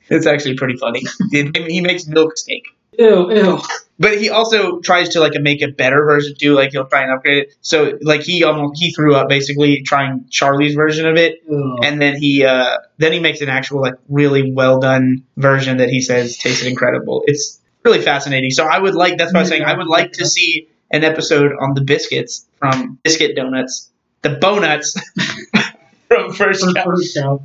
[0.09, 1.01] It's actually pretty funny.
[1.31, 2.63] he makes milk steak.
[2.97, 3.59] ew, ew.
[3.99, 6.53] But he also tries to like make a better version too.
[6.53, 7.55] Like he'll try and upgrade it.
[7.61, 11.41] So like he almost he threw up basically trying Charlie's version of it,
[11.83, 15.89] and then he uh, then he makes an actual like really well done version that
[15.89, 17.23] he says tasted incredible.
[17.25, 18.51] It's really fascinating.
[18.51, 19.63] So I would like that's what I was saying.
[19.63, 23.89] I would like to see an episode on the biscuits from Biscuit Donuts,
[24.21, 24.93] the Bonuts
[26.07, 26.83] from First First- Cow.
[26.85, 27.41] first cow.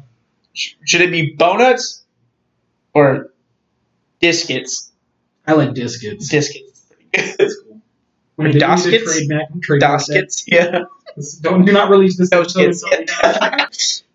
[0.54, 2.04] Should it be Bonuts
[2.94, 3.30] or
[4.20, 4.90] Discuits?
[5.46, 6.28] I like Discuits.
[6.28, 6.92] Discuits.
[8.36, 9.04] When did we need to Doskets?
[9.12, 10.44] trademark- trademark Doskits.
[10.46, 10.84] Yeah.
[11.42, 12.82] Don't do not release this episode Doskits.
[12.90, 13.66] until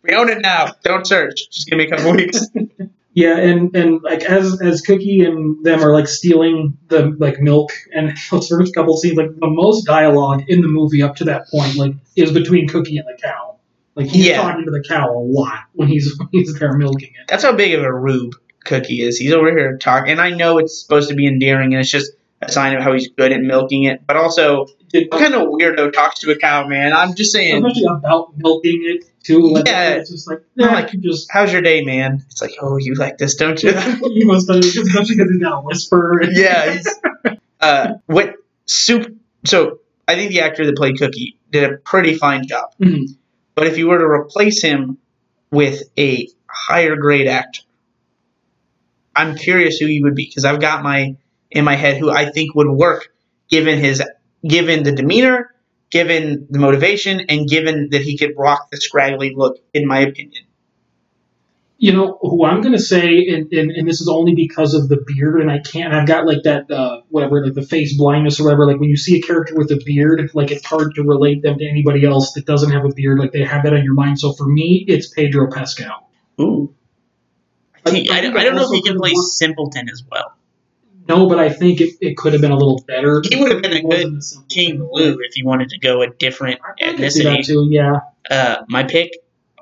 [0.03, 0.73] we- we own it now.
[0.83, 1.49] Don't search.
[1.51, 2.45] Just give me a couple weeks.
[3.17, 7.71] Yeah, and and like as as Cookie and them are like stealing the like milk
[7.91, 11.47] and those first couple scenes, like the most dialogue in the movie up to that
[11.49, 13.55] point, like is between Cookie and the cow.
[13.95, 14.43] Like he's Yeah.
[14.43, 17.25] talking to the cow a lot when he's when he's there milking it.
[17.27, 18.33] That's how big of a rube
[18.65, 19.17] Cookie is.
[19.17, 22.11] He's over here talking, and I know it's supposed to be endearing, and it's just
[22.41, 24.05] a sign of how he's good at milking it.
[24.05, 26.93] But also, Did- what kind of weirdo talks to a cow, man?
[26.93, 27.65] I'm just saying.
[27.65, 29.41] especially about milking it too.
[29.53, 29.89] Like, Yeah.
[29.95, 32.23] it's just like, nah, Like- just How's your day, man?
[32.29, 33.69] It's like, oh, you like this, don't you?
[34.03, 36.21] you must have, especially because he's got a whisper.
[36.29, 36.71] Yeah.
[36.77, 36.95] He's,
[37.59, 39.17] uh, what soup?
[39.45, 42.69] So I think the actor that played Cookie did a pretty fine job.
[42.79, 43.07] Mhm.
[43.55, 44.99] But if you were to replace him
[45.49, 47.63] with a higher grade actor,
[49.15, 51.15] I'm curious who you would be because I've got my
[51.51, 53.07] in my head who I think would work
[53.49, 54.03] given his
[54.45, 55.53] given the demeanor,
[55.89, 59.57] given the motivation, and given that he could rock the scraggly look.
[59.73, 60.43] In my opinion,
[61.79, 64.97] You know who I'm gonna say, and, and, and this is only because of the
[65.07, 65.93] beard, and I can't.
[65.93, 68.65] I've got like that, uh, whatever, like the face blindness or whatever.
[68.65, 71.57] Like when you see a character with a beard, like it's hard to relate them
[71.59, 73.19] to anybody else that doesn't have a beard.
[73.19, 74.19] Like they have that on your mind.
[74.19, 76.09] So for me, it's Pedro Pascal.
[76.41, 76.73] ooh.
[77.85, 80.03] I, think, I, think don't- I don't know if he can play worked- Simpleton as
[80.11, 80.33] well.
[81.07, 83.21] No, but I think it, it could have been a little better.
[83.29, 86.59] He would have been a good King Lou if he wanted to go a different
[86.63, 87.45] I can see that ethnicity.
[87.45, 87.67] too.
[87.69, 87.99] Yeah.
[88.29, 89.11] Uh, my pick,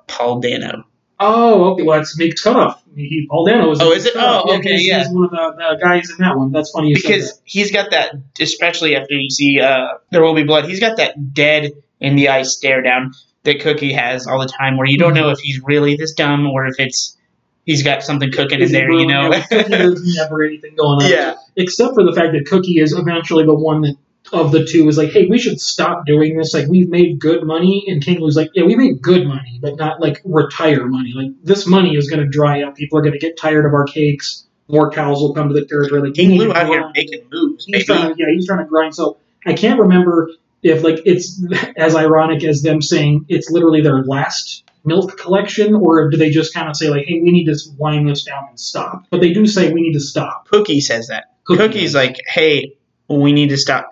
[0.07, 0.85] Paul Dano.
[1.19, 1.83] Oh, okay.
[1.83, 2.83] Well, that's Meek's cutoff.
[2.95, 3.79] He, Paul Dano is.
[3.81, 4.13] Oh, is it?
[4.13, 4.45] cutoff.
[4.47, 4.99] Oh, okay, he's, yeah.
[4.99, 6.51] He's one of the, the guys in that one.
[6.51, 10.65] That's funny because he's got that, especially after you see uh, There Will Be Blood,
[10.65, 14.77] he's got that dead in the eye stare down that Cookie has all the time,
[14.77, 17.15] where you don't know if he's really this dumb or if it's
[17.65, 19.31] he's got something cooking Is in he there, you know?
[19.31, 21.09] yeah, Cookie, There's never anything going on.
[21.09, 23.95] yeah, Except for the fact that Cookie is eventually the one that
[24.33, 26.51] of the two is like, hey, we should stop doing this.
[26.53, 29.77] Like, we've made good money, and King Lou's like, yeah, we made good money, but
[29.77, 31.13] not like retire money.
[31.15, 32.75] Like, this money is going to dry up.
[32.75, 34.47] People are going to get tired of our cakes.
[34.67, 36.01] More cows will come to the territory.
[36.01, 38.59] Like, King we need Lou out here making moves, He's trying to, yeah, he's trying
[38.59, 38.95] to grind.
[38.95, 40.31] So I can't remember
[40.63, 41.39] if like it's
[41.77, 46.53] as ironic as them saying it's literally their last milk collection, or do they just
[46.53, 49.05] kind of say like, hey, we need to wind this down and stop?
[49.09, 50.47] But they do say we need to stop.
[50.49, 51.35] Cookie says that.
[51.43, 53.91] Cookie Cookie's like, hey, we need to stop.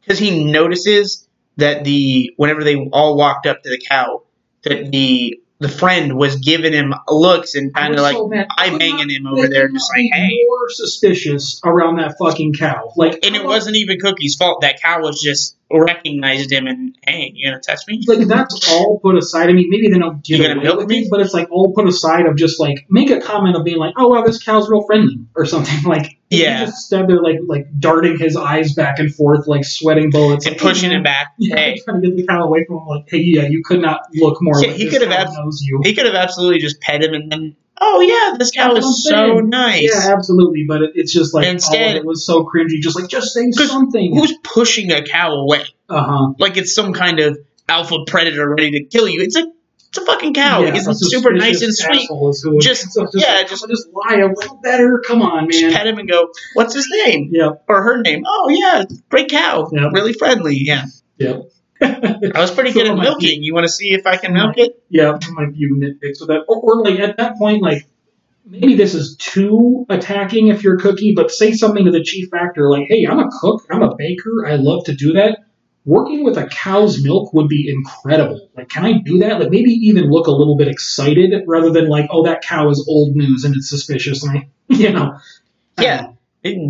[0.00, 4.22] Because he notices that the, whenever they all walked up to the cow,
[4.62, 9.08] that the the friend was giving him looks and kind of like so eye banging
[9.08, 10.44] him over there, just like, hey.
[10.46, 12.92] more suspicious around that fucking cow.
[12.96, 14.60] Like, And it wasn't even Cookie's fault.
[14.60, 18.02] That cow was just recognized him and, hey, you gonna touch me?
[18.06, 19.48] like that's all put aside.
[19.48, 20.98] I mean, maybe they don't get You gonna away with me?
[21.00, 23.78] it, but it's like all put aside of just like make a comment of being
[23.78, 26.15] like, "Oh wow, this cow's real friendly" or something like.
[26.30, 26.64] He Yeah.
[26.64, 30.54] just stood there like like darting his eyes back and forth, like sweating bullets, And
[30.54, 31.34] like, pushing "Hey, him back.
[31.38, 31.80] Yeah, Hey.
[31.84, 32.86] trying to get the cow away from him.
[32.86, 34.60] Like, hey, yeah, you could not look more.
[34.60, 35.80] Yeah, like he could have abs- knows you.
[35.84, 38.84] He could have absolutely just pet him and then, oh yeah, this cow That's what
[38.84, 39.90] I'm is so nice.
[39.94, 40.64] Yeah, absolutely.
[40.66, 42.80] But it, it's just like Instead- of it was so cringy.
[42.80, 44.16] Just like just say something.
[44.16, 45.62] Who's pushing a cow away?
[45.88, 46.32] Uh huh.
[46.38, 49.22] Like it's some kind of alpha predator ready to kill you.
[49.22, 49.44] It's a
[49.96, 50.62] it's a fucking cow.
[50.62, 52.08] Yeah, He's super nice and sweet.
[52.08, 55.02] who it- Just- yeah, just, just- just lie a little better.
[55.06, 55.72] Come on, Just man.
[55.72, 57.30] pet him and go, what's his name?
[57.32, 58.22] Yeah, Or her name?
[58.26, 59.68] Oh yeah, great cow.
[59.72, 59.88] Yeah.
[59.92, 60.56] Really friendly.
[60.60, 60.84] Yeah.
[61.18, 61.38] yeah.
[61.82, 63.42] I was pretty So good at milking.
[63.42, 64.82] You want to see if I can milk it?
[64.88, 66.44] Yeah, might be nitpicks with that.
[66.48, 67.86] Or, or like at that point, like
[68.46, 72.30] maybe this is too attacking if you're a cookie, but say something to the chief
[72.30, 73.64] factor like, "Hey, I'm a cook.
[73.70, 74.46] I'm a baker.
[74.46, 75.40] I love to do that.
[75.86, 78.50] Working with a cow's milk would be incredible.
[78.56, 79.40] Like, can I do that?
[79.40, 82.84] Like, maybe even look a little bit excited rather than like, oh, that cow is
[82.88, 85.18] old news and it's suspicious, and I, you know."
[85.80, 86.08] Yeah.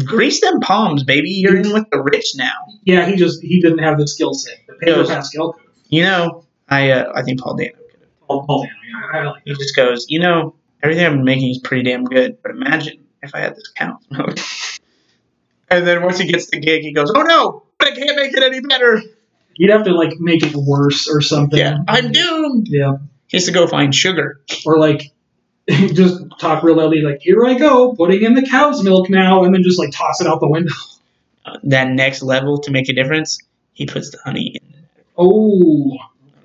[0.05, 1.31] Grease them palms, baby.
[1.31, 2.53] You're in with the rich now.
[2.85, 4.59] Yeah, he just he didn't have the skill set.
[4.67, 5.09] But Pedro Yes.
[5.09, 5.63] Pascal could.
[5.89, 8.21] You know, I uh, I think Paul Dano could have.
[8.27, 8.75] Paul, Paul Dano,
[9.13, 12.39] yeah, I like He just goes, you know, everything I'm making is pretty damn good,
[12.43, 14.03] but imagine if I had this count.
[15.71, 18.43] and then once he gets the gig, he goes, oh no, I can't make it
[18.43, 19.03] any better.
[19.55, 21.59] You'd have to like make it worse or something.
[21.59, 22.69] Yeah, I'm doomed.
[22.69, 22.99] Yeah.
[23.29, 24.41] He has to go find sugar.
[24.65, 25.13] Or like
[25.69, 29.53] just talk real loudly, like, here I go, putting in the cow's milk now, and
[29.53, 30.73] then just like toss it out the window.
[31.45, 33.39] Uh, that next level to make a difference,
[33.73, 34.75] he puts the honey in.
[35.17, 35.97] Oh.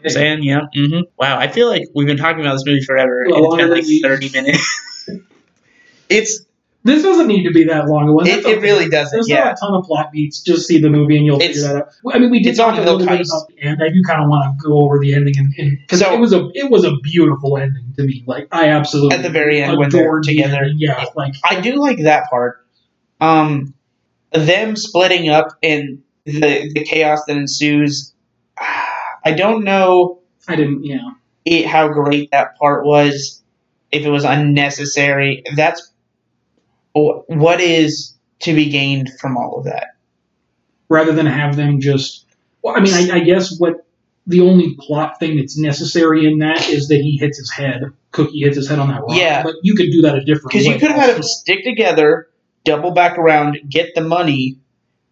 [0.04, 0.68] I'm saying, yeah.
[0.76, 1.10] Mm-hmm.
[1.18, 3.26] Wow, I feel like we've been talking about this movie forever.
[3.28, 5.08] Well, and it's been like 30 minutes.
[6.10, 6.46] it's
[6.84, 8.26] This doesn't need to be that long.
[8.26, 9.16] It, it, it really doesn't.
[9.16, 10.42] There's Yeah, not a ton of plot beats.
[10.42, 12.16] Just see the movie and you'll It's- figure that out.
[12.16, 13.82] I mean, we did talk a little bit about the end.
[13.84, 16.34] I do kind of want to go over the ending, and because So- it was
[16.34, 18.24] a it was a beautiful ending to me.
[18.26, 20.56] Like I absolutely At the very end when they're together.
[20.64, 20.78] ending.
[20.80, 22.66] Yeah, like I do like that part.
[23.20, 23.76] Um,
[24.32, 28.14] them splitting up and the the chaos that ensues.
[29.24, 30.84] I don't know I didn't.
[30.84, 31.12] Yeah,
[31.46, 33.38] it, how great that part was.
[33.92, 35.91] If it was unnecessary, that's
[36.94, 39.96] what is to be gained from all of that.
[40.90, 42.26] rather than have them just.
[42.62, 43.86] Well, I mean, I, I guess what
[44.28, 47.82] the only plot thing that's necessary in that is that he hits his head.
[48.12, 49.18] Cookie hits his head on that rock.
[49.18, 49.42] Yeah.
[49.42, 50.60] but you could do that a different way.
[50.60, 52.28] Because you could have had them stick together,
[52.66, 54.60] double back around, get the money,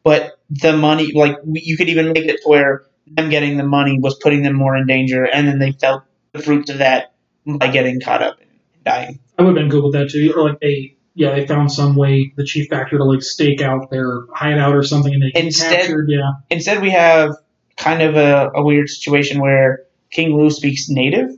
[0.04, 3.98] but the money, like you could even make it to where them getting the money
[4.00, 7.13] was putting them more in danger, and then they felt the fruits of that
[7.46, 8.50] by getting caught up and
[8.86, 9.20] dying.
[9.38, 10.34] I would have been good with that too.
[10.36, 13.89] Or like they, yeah, they found some way the chief factor to like stake out
[13.91, 16.10] their hideout or something, and they Instead- captured.
[16.10, 17.36] Yeah, Instead, we have
[17.75, 21.32] kind of a, a weird situation where King Lu speaks native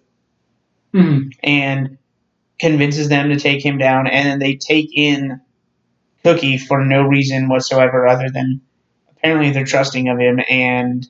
[0.94, 1.98] hmm and
[2.60, 5.42] convinces them to take him down, and then they take in
[6.24, 8.62] Cookie for no reason whatsoever other than
[9.10, 11.10] apparently they're trusting of him, and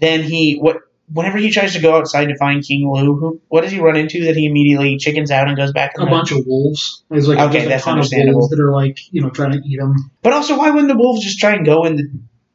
[0.00, 0.78] then he what
[1.12, 3.96] whenever he tries to go outside to find King Lu, who what does he run
[3.96, 5.92] into that he immediately chickens out and goes back?
[5.96, 7.04] in a the- bunch of wolves.
[7.10, 8.40] There's like Okay, a that's understandable.
[8.40, 9.94] wolves that are like you know trying to eat him.
[10.22, 12.08] But also, why wouldn't the wolves just try and go in the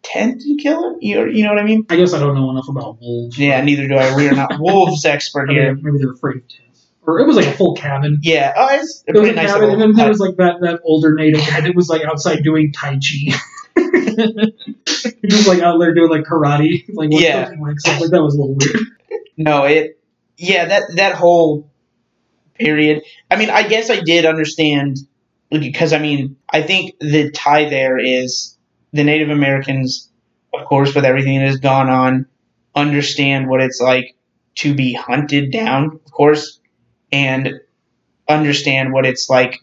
[0.04, 0.98] tent and kill him?
[1.02, 1.86] You you know what I mean?
[1.90, 3.38] I guess I don't know enough about wolves.
[3.38, 4.16] Yeah, neither do I.
[4.16, 5.76] We are not wolves expert Maybe, here.
[5.76, 6.88] maybe they're afraid of tents.
[7.04, 8.20] Or it was like a full cabin.
[8.22, 10.36] Yeah, oh, it's a It was a nice cabin, little and then there was like
[10.38, 13.36] that, that older native guy that was like outside doing tai chi.
[13.75, 17.45] was like out there doing like karate, like Yeah.
[17.45, 18.88] something like stuff like that was a little weird.
[19.38, 19.99] No, it.
[20.38, 21.71] Yeah, that that whole
[22.55, 23.03] period.
[23.29, 24.97] I mean, I guess I did understand
[25.49, 28.57] because I mean, I think the tie there is
[28.93, 30.10] the Native Americans,
[30.53, 32.25] of course, with everything that has gone on,
[32.75, 34.15] understand what it's like
[34.55, 36.60] to be hunted down, of course,
[37.12, 37.53] and
[38.27, 39.60] understand what it's like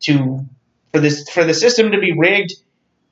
[0.00, 0.46] to
[0.92, 2.52] for this for the system to be rigged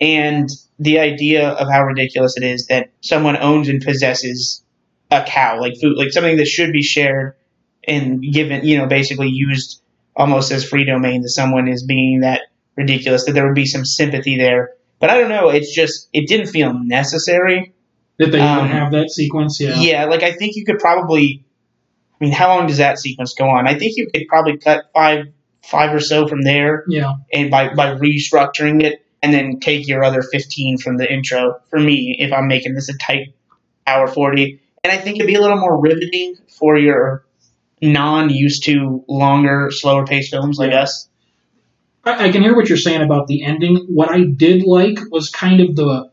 [0.00, 4.62] and the idea of how ridiculous it is that someone owns and possesses
[5.10, 7.34] a cow, like food, like something that should be shared
[7.86, 9.82] and given, you know, basically used
[10.16, 12.42] almost as free domain to someone is being that
[12.76, 14.70] ridiculous that there would be some sympathy there.
[14.98, 15.48] But I don't know.
[15.48, 17.72] It's just it didn't feel necessary.
[18.18, 19.80] That they Um, have that sequence, yeah.
[19.80, 20.04] Yeah.
[20.04, 21.44] like I think you could probably.
[22.20, 23.66] I mean, how long does that sequence go on?
[23.66, 25.26] I think you could probably cut five
[25.64, 27.14] five or so from there, Yeah.
[27.32, 31.60] and by by restructuring it, and then take your other fifteen from the intro.
[31.70, 33.34] For me, if I'm making this a tight
[33.86, 37.24] hour forty, and I think it'd be a little more riveting for your
[37.82, 41.08] non used to longer, slower paced films like us.
[42.04, 43.86] I, I can hear what you're saying about the ending.
[43.88, 46.10] What I did like was kind of the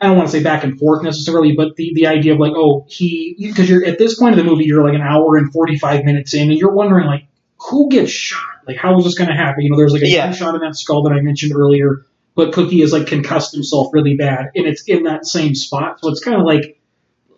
[0.00, 2.52] I don't want to say back and forth necessarily, but the, the idea of like,
[2.54, 5.52] oh, he because you're at this point of the movie, you're like an hour and
[5.52, 7.26] forty five minutes in, and you're wondering like,
[7.58, 8.57] who gets shot?
[8.68, 9.62] Like, how is this going to happen?
[9.64, 10.26] You know, there's like a Yeah.
[10.26, 12.04] gunshot in that skull that I mentioned earlier,
[12.36, 16.08] but Cookie is like concussed himself really bad, and it's in that same spot, so
[16.10, 16.78] it's kind of like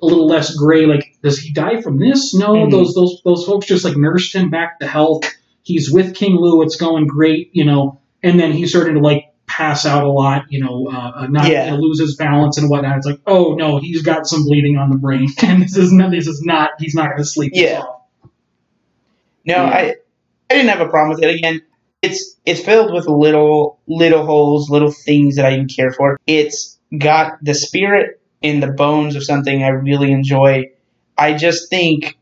[0.02, 0.86] a little less gray.
[0.86, 2.34] Like, does he die from this?
[2.34, 2.70] No, Mhm.
[2.70, 5.24] those those those folks just like nursed him back to health.
[5.62, 6.62] He's with King Lu.
[6.62, 10.44] It's going great, you know, and then he's starting to like pass out a lot,
[10.48, 11.74] you know, uh, uh, not Yeah.
[11.78, 12.96] lose his balance and whatnot.
[12.96, 16.10] It's like, oh no, he's got some bleeding on the brain, and this is not.
[16.12, 16.70] This is not.
[16.78, 17.52] He's not going to sleep.
[17.54, 17.82] Yeah.
[19.46, 19.64] No, Yeah.
[19.64, 19.94] I
[20.50, 21.34] I didn't have a problem with it.
[21.34, 21.62] Again,
[22.02, 26.18] it's it's filled with little little holes, little things that I didn't care for.
[26.26, 30.70] It's got the spirit and the bones of something I really enjoy.
[31.16, 32.18] I just think,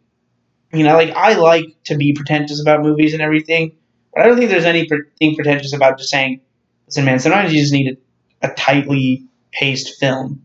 [0.73, 3.73] you know, like I like to be pretentious about movies and everything,
[4.13, 6.41] but I don't think there's anything pretentious about just saying,
[6.87, 7.97] "Listen, man, sometimes you just need
[8.43, 10.43] a, a tightly paced film.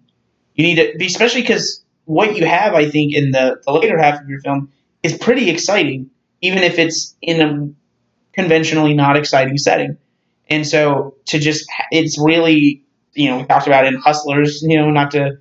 [0.56, 4.22] You need to especially because what you have, I think, in the the later half
[4.22, 6.12] of your film is pretty exciting
[6.44, 7.70] even if it's in a
[8.34, 9.98] conventionally not exciting setting.
[10.50, 14.92] And so to just, it's really, you know, we talked about in Hustlers, you know,
[14.92, 15.40] not to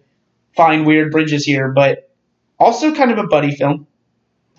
[0.54, 2.08] find weird bridges here, but
[2.56, 3.88] also kind of a buddy film.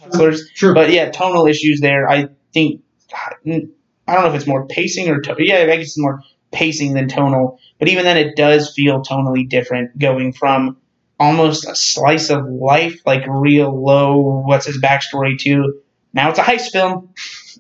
[0.01, 0.49] Hustlers.
[0.53, 0.73] Sure.
[0.73, 2.09] But yeah, tonal issues there.
[2.09, 2.81] I think,
[3.15, 3.71] I don't
[4.07, 7.57] know if it's more pacing or, to- yeah, I guess it's more pacing than tonal.
[7.79, 10.75] But even then, it does feel tonally different going from
[11.17, 15.79] almost a slice of life, like real low, what's his backstory to
[16.13, 17.09] now it's a heist film,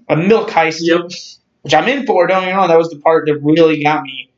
[0.09, 1.11] a milk heist, Yep.
[1.61, 2.27] which I'm in for.
[2.27, 2.67] Don't you know?
[2.67, 4.31] that was the part that really got me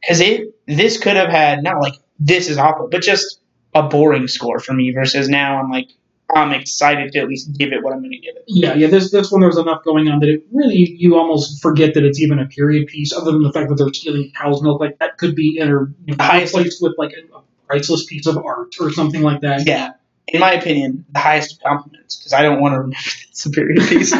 [0.00, 3.40] because it this could have had not like this is awful, but just
[3.74, 4.92] a boring score for me.
[4.92, 5.88] Versus now, I'm like
[6.34, 8.44] I'm excited to at least give it what I'm going to give it.
[8.46, 8.86] Yeah, yeah.
[8.86, 12.04] This this one there was enough going on that it really you almost forget that
[12.04, 13.12] it's even a period piece.
[13.12, 16.14] Other than the fact that they're stealing cow's milk, like that could be inter you
[16.16, 19.66] know, Highest- with like a, a priceless piece of art or something like that.
[19.66, 19.90] Yeah,
[20.28, 23.46] in my opinion, the highest of compliments because I don't want to remember that it's
[23.46, 24.12] a period piece.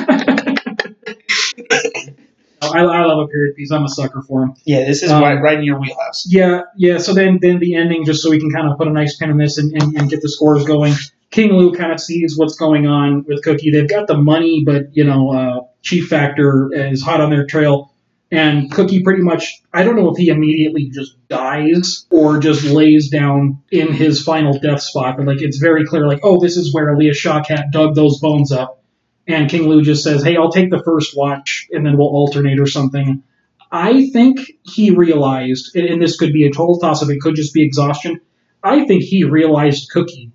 [2.62, 3.72] I, I love a period piece.
[3.72, 4.54] I'm a sucker for them.
[4.64, 6.26] yeah, this is Um, right, right in your wheelhouse.
[6.28, 6.98] Yeah, yeah.
[6.98, 9.30] So then, then the ending, just so we can kind of put a nice pin
[9.30, 10.94] in this and, and, and get the scores going.
[11.30, 13.70] King Lu kind of sees what's going on with Cookie.
[13.70, 17.91] They've got the money, but you know, uh, Chief Factor is hot on their trail,
[18.32, 19.62] and Cookie pretty much.
[19.72, 24.58] I don't know if he immediately just dies or just lays down in his final
[24.58, 27.94] death spot, but like it's very clear, like, oh, this is where Alia Shawkat dug
[27.94, 28.82] those bones up.
[29.28, 32.58] And King Lu just says, "Hey, I'll take the first watch, and then we'll alternate
[32.58, 33.22] or something."
[33.70, 37.08] I think he realized, and, this could be a total toss up.
[37.08, 38.20] It could just be exhaustion.
[38.62, 40.32] I think he realized Cookie.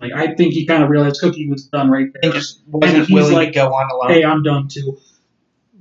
[0.00, 2.32] Like I think he kind of realized Cookie was done right there.
[2.32, 4.10] just wasn't he's willing like, to go on alone.
[4.12, 4.98] hey, I'm done too.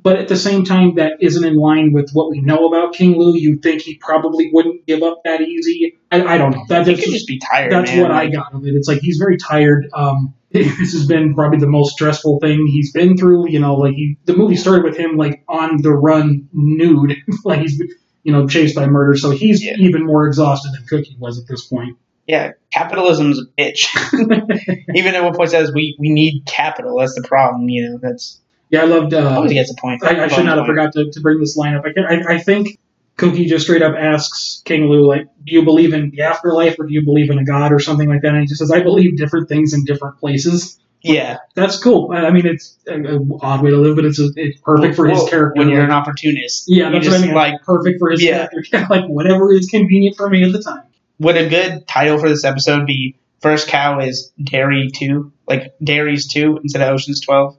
[0.08, 3.18] But at the same time, that isn't in line with what we know about King
[3.18, 3.38] Lu.
[3.38, 5.98] You'd think he probably wouldn't give up that easy.
[6.10, 6.64] I, I don't know.
[6.70, 8.04] That, he that's could just just be tired, that's man.
[8.04, 8.74] what I got of it.
[8.74, 9.90] It's like he's very tired.
[9.94, 13.50] Um, this has been probably the most stressful thing he's been through.
[13.50, 17.60] You know, like he, the movie started with him like on the run, nude, like
[17.60, 17.78] he's
[18.24, 19.18] you know chased by murder.
[19.18, 19.74] So he's Yeah.
[19.78, 21.98] even more exhausted than Cookie was at this point.
[22.28, 23.88] Yeah, capitalism's a bitch.
[24.96, 26.98] Even at one point says we, we need capital.
[27.00, 27.70] That's the problem.
[27.70, 29.14] You know, that's Yeah, I loved.
[29.14, 30.04] Uh, always gets a point.
[30.04, 31.86] I, I should not have forgot to, to bring this line up.
[31.86, 32.78] I, can, I, I think
[33.16, 36.86] Cookie just straight up asks King Lu, like, do you believe in the afterlife or
[36.86, 38.30] do you believe in a god or something like that?
[38.34, 40.80] And he just says, I believe different things in different places.
[41.02, 42.12] Yeah, That's cool.
[42.12, 45.54] I mean, it's an odd way to live, but it's it's perfect for his character.
[45.56, 47.34] When you're an opportunist, yeah, that's what I mean.
[47.36, 48.48] like perfect for his Yeah.
[48.48, 48.88] character.
[48.90, 50.84] like whatever is convenient for me at the time.
[51.20, 55.32] would a good title for this episode be First Cow is Dairy 2?
[55.48, 57.56] Like Dairy's 2 instead of Ocean's 12?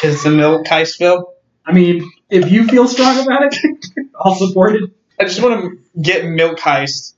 [0.00, 1.24] Because the milk heist film?
[1.64, 3.56] I mean, if you feel strong about it,
[4.20, 4.90] I'll support it.
[5.20, 5.60] I just want
[5.94, 7.14] to get milk heist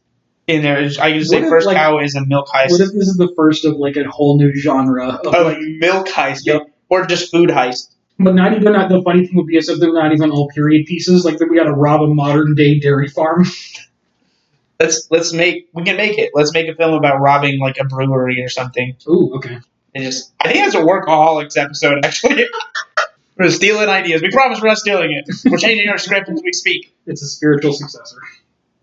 [0.46, 0.78] in there.
[1.00, 2.70] I can say if, First like- Cow is a milk heist.
[2.70, 5.58] What if this is the first of like a whole new genre of of like
[5.60, 6.46] milk heist.
[6.46, 6.62] Yep.
[6.88, 7.94] Or just food heist.
[8.18, 10.48] But not even not the funny thing would be is if they're not even all
[10.48, 11.24] period pieces.
[11.24, 13.44] Like that we got to rob a modern day dairy farm.
[14.80, 16.30] Let's let's make we can make it.
[16.32, 18.96] Let's make a film about robbing like a brewery or something.
[19.06, 19.58] Ooh, okay.
[19.94, 22.46] And just I think that's a workaholics episode actually.
[23.38, 24.22] we're stealing ideas.
[24.22, 25.24] We promise we're not stealing it.
[25.50, 26.94] We're changing our script as we speak.
[27.06, 28.18] It's a spiritual successor.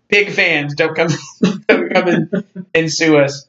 [0.08, 1.08] Big fans, don't come
[1.68, 2.44] don't come and,
[2.74, 3.46] and sue us.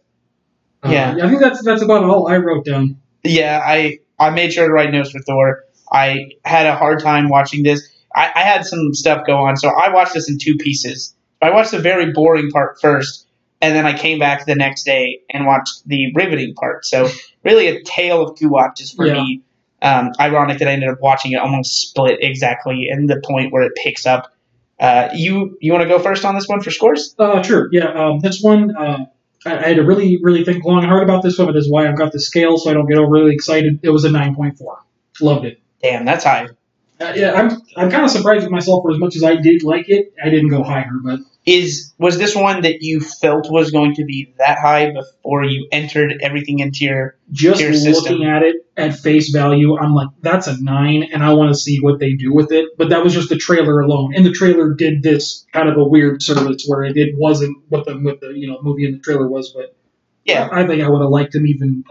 [0.84, 1.18] Uh, Yeah.
[1.22, 2.98] I think that's that's about all I wrote down.
[3.24, 5.64] Yeah, I I made sure to write notes for Thor.
[5.92, 7.90] I had a hard time watching this.
[8.16, 11.16] I, I had some stuff go on, so I watched this in two pieces.
[11.42, 13.28] I watched the very boring part first,
[13.62, 16.86] and then I came back the next day and watched the riveting part.
[16.86, 17.10] So
[17.44, 19.14] really, a tale of two watches for Yeah.
[19.22, 19.42] me.
[19.82, 23.64] Um, ironic that I ended up watching it almost split exactly in the point where
[23.64, 24.34] it picks up.
[24.78, 27.16] Uh, you you want to go first on this one for scores?
[27.18, 27.70] Uh, sure.
[27.72, 27.86] Yeah.
[27.88, 29.06] Um, this one, uh,
[29.46, 31.48] I, I had to really, really think long and hard about this one.
[31.48, 33.80] But that's why I've got the scale, so I don't get overly excited.
[33.84, 34.80] It was a nine point four.
[35.22, 35.62] Loved it.
[35.82, 36.48] Damn, that's high.
[37.00, 39.64] Uh, yeah, I'm I'm kind of surprised with myself for as much as I did
[39.64, 40.14] like it.
[40.22, 44.04] I didn't go higher, but Is was this one that you felt was going to
[44.04, 47.94] be that high before you entered everything into your just system.
[47.94, 51.60] looking at it at face value, I'm like, that's a nine, and I want to
[51.60, 52.78] see what they do with it.
[52.78, 55.84] But that was just the trailer alone, and the trailer did this kind of a
[55.84, 59.00] weird service where it, it wasn't what the what the you know movie in the
[59.00, 59.52] trailer was.
[59.54, 59.76] But
[60.26, 61.84] yeah I think I would have liked them even.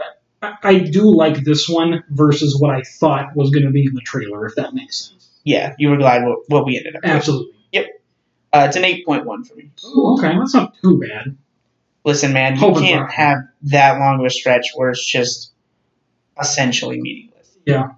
[0.42, 3.94] I, I do like this one versus what I thought was going to be in
[3.94, 5.30] the trailer, if that makes sense.
[5.42, 7.10] yeah you were glad what, what we ended up with.
[7.10, 7.57] Absolutely.
[8.52, 9.70] Uh, it's an eight point one for me.
[9.84, 11.36] Ooh, okay, that's not too bad.
[12.04, 15.52] Listen, man, you can't have that long of a stretch where it's just
[16.40, 17.56] essentially meaningless.
[17.66, 17.90] Yeah.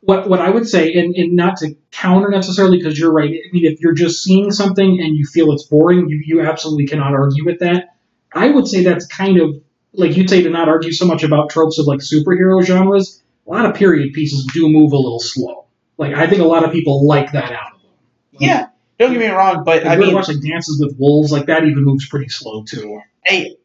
[0.00, 3.30] What what I would say, and, and not to counter necessarily, because you're right.
[3.30, 6.86] I mean, if you're just seeing something and you feel it's boring, you, you absolutely
[6.86, 7.96] cannot argue with that.
[8.32, 9.60] I would say that's kind of
[9.94, 13.22] like you'd say to not argue so much about tropes of like superhero genres.
[13.46, 15.66] A lot of period pieces do move a little slow.
[15.96, 17.90] Like I think a lot of people like that out of them.
[18.38, 18.66] Yeah,
[18.98, 21.64] don't get me wrong, but If I mean, watch like Dances with Wolves, like that
[21.64, 23.00] even moves pretty slow too.
[23.24, 23.56] hey,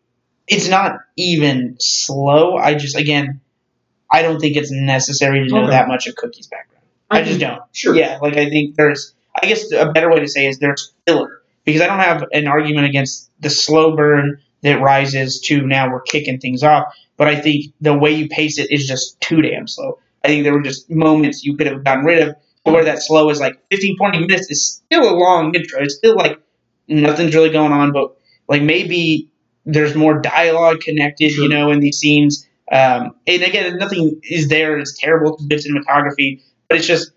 [0.47, 2.57] it's not even slow.
[2.57, 3.41] I just again,
[4.11, 5.71] I don't think it's necessary to know Okay.
[5.71, 6.85] that much of Cookie's background.
[7.09, 7.61] I just don't.
[7.71, 7.95] Sure.
[7.95, 9.13] Yeah, like I think there's.
[9.41, 12.47] I guess a better way to say is there's filler because I don't have an
[12.47, 17.35] argument against the slow burn that rises to now we're kicking things off, but I
[17.39, 19.99] think the way you pace it is just too damn slow.
[20.23, 23.29] I think there were just moments you could have gotten rid of where that slow
[23.29, 25.81] is like 15, 20 minutes is still a long intro.
[25.81, 26.39] It's still like
[26.87, 29.29] nothing's really going on, but like maybe
[29.65, 31.43] there's more dialogue connected, Sure.
[31.43, 32.47] you know, in these scenes.
[32.71, 34.77] Um, and again, nothing is there.
[34.77, 37.11] It's terrible good cinematography, but it's just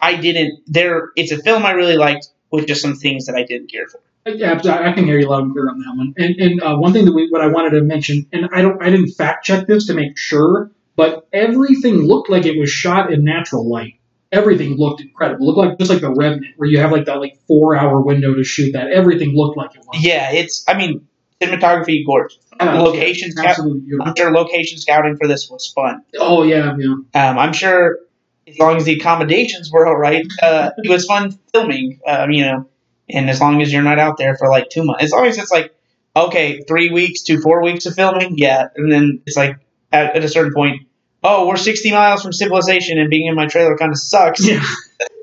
[0.00, 0.60] I didn't.
[0.66, 3.86] There, it's a film I really liked with just some things that I didn't care
[3.86, 4.00] for.
[4.26, 6.14] Yeah, I I can hear you loud and clear on that one.
[6.18, 8.82] And, and uh, one thing that we, what I wanted to mention, and I don't,
[8.82, 13.12] I didn't fact check this to make sure, but everything looked like it was shot
[13.12, 13.94] in natural light.
[14.32, 15.42] Everything looked incredible.
[15.42, 18.00] It looked like just like the Revenant, where you have like that like four hour
[18.00, 18.90] window to shoot that.
[18.92, 20.02] Everything looked like it was.
[20.02, 20.64] Yeah, it's.
[20.68, 21.08] I mean,
[21.40, 22.38] cinematography gorgeous.
[22.60, 23.46] Uh, location scout.
[23.46, 24.08] absolutely beautiful.
[24.08, 26.04] I'm sure location scouting for this was fun.
[26.18, 27.30] Oh yeah, yeah.
[27.30, 27.98] Um, I'm sure
[28.46, 32.00] as long as the accommodations were all right, uh, it was fun filming.
[32.06, 32.68] Um, you know,
[33.08, 35.38] and as long as you're not out there for like two months, as long as
[35.38, 35.74] it's like
[36.14, 39.56] okay, three weeks to four weeks of filming, yeah, and then it's like
[39.92, 40.82] at, at a certain point,
[41.22, 44.46] oh, we're 60 miles from civilization, and being in my trailer kind of sucks.
[44.46, 44.64] Yeah.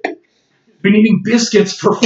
[0.82, 1.98] been eating biscuits for.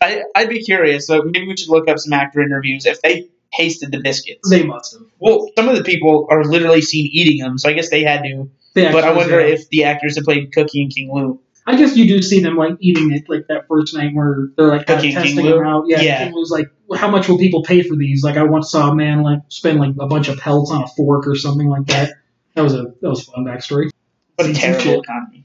[0.00, 1.06] I, I'd be curious.
[1.06, 4.48] So maybe we should look up some actor interviews if they tasted the biscuits.
[4.50, 5.02] they must have.
[5.18, 8.22] Well, some of the people are literally seen eating them, so I guess they had
[8.22, 8.50] to.
[8.74, 11.40] They but I wonder if the actors that played Cookie and King Lu.
[11.68, 14.68] I guess you do see them like eating it like that first night where they're
[14.68, 15.54] like kinda Cooking King testing Lou?
[15.56, 15.84] them out.
[15.88, 16.24] Yeah, Yeah.
[16.24, 18.22] King Lu's like, how much will people pay for these?
[18.22, 20.86] Like I once saw a man like spend like a bunch of pelts on a
[20.86, 22.12] fork or something like that.
[22.56, 23.90] That was a that was fun backstory.
[24.36, 25.44] What a terrible economy.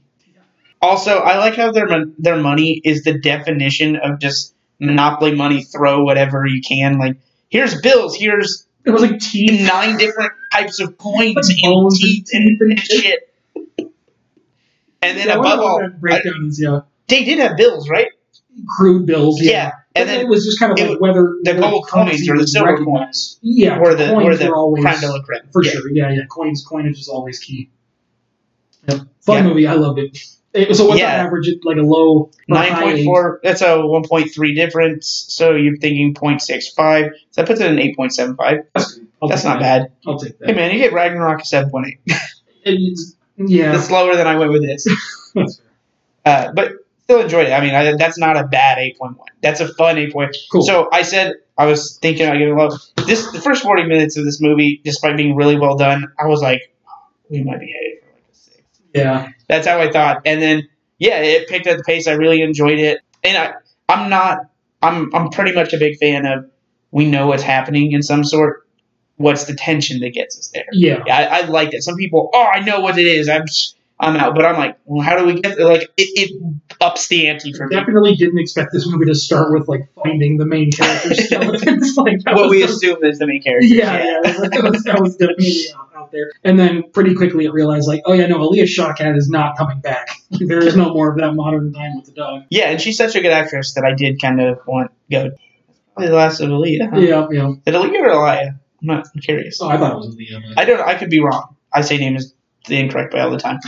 [0.80, 1.86] Also, I like how their
[2.18, 5.62] their money is the definition of just monopoly money.
[5.62, 6.98] Throw whatever you can.
[6.98, 7.18] Like
[7.50, 8.16] here's bills.
[8.16, 9.60] Here's It was like teeth.
[9.68, 13.28] nine different types of coins and teeth and, teeth and and shit.
[13.78, 18.08] And then Yeah, above all, breakdowns, yeah, they did have bills, right?
[18.68, 19.40] crude bills.
[19.42, 22.36] Yeah, Yeah, and then it was just kind of like whether the gold coins or
[22.38, 25.42] the silver coins Yeah, were the coins were the always creme de la creme.
[25.52, 25.70] for Yeah.
[25.72, 25.90] sure.
[25.90, 27.70] Yeah, yeah, coins coinage is always key.
[28.88, 29.00] Yep.
[29.20, 29.42] Fun Yeah.
[29.48, 29.66] movie.
[29.66, 30.18] I loved it.
[30.54, 31.06] It- so what's Yeah.
[31.08, 31.48] average?
[31.64, 33.40] Like a low or Nine point four.
[33.42, 35.24] That's a one point three difference.
[35.28, 37.10] So you're thinking 0.65.
[37.30, 38.58] So that puts it in eight point seven five.
[38.74, 39.06] That's, good.
[39.28, 39.80] That's not that.
[39.82, 39.92] bad.
[40.06, 40.48] I'll take that.
[40.50, 42.00] Hey man, you get Ragnarok a seven point eight.
[42.64, 44.86] It's- yeah, That's lower than I went with this.
[45.34, 45.66] that's fair.
[46.24, 46.72] Uh, but
[47.12, 47.52] still enjoyed it.
[47.52, 49.28] I mean, I, that's not a bad eight point one.
[49.42, 50.36] That's a fun eight point.
[50.50, 50.62] Cool.
[50.62, 52.80] So I said I was thinking I give it a love.
[53.06, 56.40] This the first forty minutes of this movie, despite being really well done, I was
[56.40, 56.92] like, oh,
[57.30, 58.62] we might be headed for like a six.
[58.94, 60.22] yeah, That's how I thought.
[60.24, 62.06] And then yeah, it picked up the pace.
[62.06, 63.00] I really enjoyed it.
[63.24, 63.54] And I
[63.88, 64.38] I'm not
[64.80, 66.50] I'm I'm pretty much a big fan of
[66.90, 68.66] we know what's happening in some sort.
[69.16, 70.64] What's the tension that gets us there?
[70.72, 71.02] yeah.
[71.06, 71.82] Yeah, I, I like that.
[71.82, 73.28] Some people, oh, I know what it is.
[73.28, 73.44] I'm
[74.02, 74.34] I'm out.
[74.34, 75.66] But I'm like, well, how do we get there?
[75.66, 76.42] Like it, it
[76.80, 77.76] ups the ante for me.
[77.76, 81.96] Definitely didn't expect this movie to start with like finding the main character skeletons.
[81.96, 83.66] like What we assume is the main character.
[83.66, 86.32] Yeah, yeah, that was, that was definitely out, out there.
[86.44, 89.80] And then pretty quickly it realized, like, oh yeah, no, Alia Shawkat is not coming
[89.80, 90.08] back.
[90.30, 92.42] there is no more of that modern time with the dog.
[92.50, 95.30] Yeah, and she's such a good actress that I did kind of want go.
[95.94, 96.90] Probably the last of Aaliyah.
[96.90, 96.98] Huh?
[96.98, 97.52] Yeah, yeah.
[97.64, 98.48] Did Aaliyah or Aaliyah?
[98.48, 99.58] I'm not I'm curious.
[99.58, 100.42] So I thought it was Aaliyah.
[100.56, 100.80] but- I don't.
[100.80, 101.54] I could be wrong.
[101.72, 102.34] I say name is
[102.66, 103.58] the incorrect way all the time.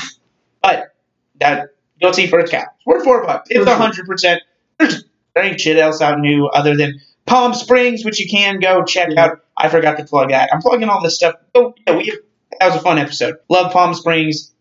[0.65, 0.95] But
[1.41, 1.69] that
[2.01, 2.63] go see First Cow.
[2.77, 3.49] It's worth four bucks.
[3.51, 4.41] It's hundred percent.
[4.79, 5.05] There's
[5.35, 9.09] there ain't shit else out new other than Palm Springs, which you can go check
[9.13, 9.25] Yeah.
[9.27, 9.41] out.
[9.57, 10.49] I forgot to plug that.
[10.53, 11.35] I'm plugging all this stuff.
[11.55, 12.19] Oh yeah, we
[12.61, 13.37] that was a fun episode.
[13.51, 14.55] Love Palm Springs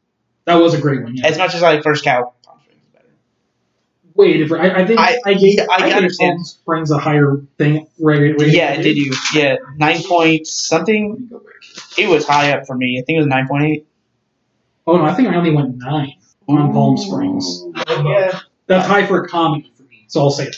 [0.46, 1.16] That was a great one.
[1.16, 1.28] Yeah.
[1.28, 2.34] as much as I like First Cow.
[2.44, 3.08] Palm Springs is better.
[4.16, 4.66] Way different.
[4.76, 6.38] I, I think I- I, gave I gave understand.
[6.38, 7.88] Palm Springs a higher thing.
[8.00, 9.14] Right, right, Yeah, did you?
[9.34, 11.30] Yeah, nine point something.
[11.98, 13.00] It was high up for me.
[13.00, 13.88] I think it was nine point eight.
[14.86, 16.14] Oh no, I think I only went nine
[16.48, 17.64] on Palm Springs.
[17.88, 18.40] Yeah.
[18.68, 20.06] That's high for a comedy for me.
[20.08, 20.58] So I'll say that.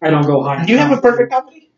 [0.00, 0.64] I don't go high.
[0.64, 1.70] Do you have a perfect comedy?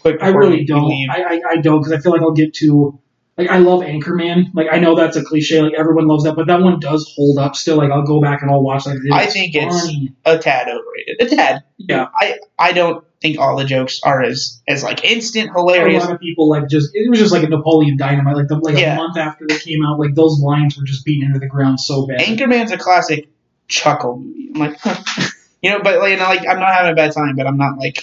[0.00, 0.90] Quick, I really don't.
[1.10, 2.98] I, I, I don't because I feel like I'll get too.
[3.36, 4.46] Like I love Anchorman.
[4.54, 5.60] Like I know that's a cliche.
[5.62, 7.76] Like everyone loves that, but that one does hold up still.
[7.76, 8.86] Like I'll go back and I'll watch.
[8.86, 9.88] Like I think it's-
[10.24, 11.16] a tad overrated.
[11.20, 11.64] A tad.
[11.78, 12.08] yeah.
[12.14, 16.04] I I don't think all the jokes are as as like instant hilarious.
[16.04, 18.36] A lot of people like just it was just like a Napoleon Dynamite.
[18.36, 18.94] Like the, like Yeah.
[18.94, 21.80] a month after it came out, like those lines were just beaten into the ground
[21.80, 22.20] so bad.
[22.20, 23.28] Anchorman's a classic
[23.68, 24.50] chuckle movie.
[24.54, 25.28] I'm like, huh.
[25.62, 27.58] you know, but like, you know, like I'm not having a bad time, but I'm
[27.58, 27.98] not like.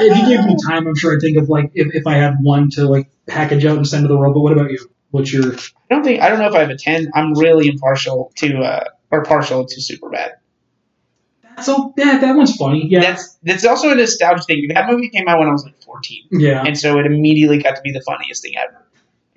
[0.00, 2.36] if you gave me time, I'm sure I'd think of like if, if I had
[2.40, 4.34] one to like package out and send to the world.
[4.34, 4.78] But what about you?
[5.10, 5.58] What's your I
[5.94, 7.10] don't think I don't know if I have a ten.
[7.14, 10.32] I'm really impartial to uh or partial to Superbad.
[11.60, 12.86] So yeah, that one's funny.
[12.88, 14.68] Yeah, That's that's also a nostalgia thing.
[14.68, 16.64] That movie came out when I was like 14, yeah.
[16.64, 18.84] and so it immediately got to be the funniest thing ever.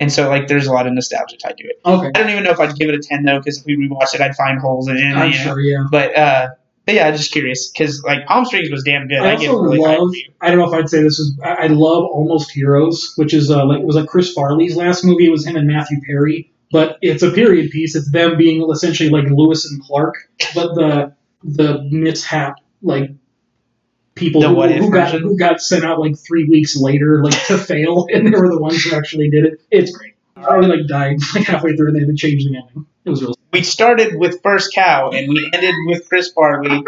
[0.00, 1.80] And so like, there's a lot of nostalgia tied to it.
[1.84, 3.76] Okay, I don't even know if I'd give it a ten though, because if we
[3.76, 5.04] rewatched it, I'd find holes in it.
[5.04, 5.44] I'm you know?
[5.44, 5.60] sure.
[5.60, 5.84] Yeah.
[5.90, 6.48] But uh,
[6.84, 9.20] but yeah, I'm just curious because like Palm Springs was damn good.
[9.20, 10.10] I, I also it really love.
[10.40, 11.38] I don't know if I'd say this is.
[11.42, 15.26] I, I love Almost Heroes, which is uh, like was like Chris Farley's last movie.
[15.26, 17.94] It was him and Matthew Perry, but it's a period piece.
[17.94, 20.16] It's them being essentially like Lewis and Clark,
[20.54, 21.14] but the
[21.44, 23.10] the mishap like
[24.14, 28.06] people who, who got who got sent out like three weeks later, like to fail,
[28.12, 29.60] and they were the ones who actually did it.
[29.70, 30.14] It's great.
[30.36, 32.86] I Farley like died like halfway through, and they had to change the ending.
[33.04, 33.34] It was real.
[33.52, 36.82] We started with First Cow and we ended with Chris Farley.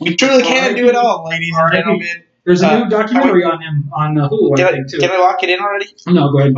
[0.00, 2.08] We truly can do it all, ladies and gentlemen.
[2.44, 4.54] There's a Uh, new documentary on him on uh, Hulu.
[4.56, 4.98] Did I think too.
[4.98, 5.86] did I lock it in already?
[6.06, 6.54] no, go ahead.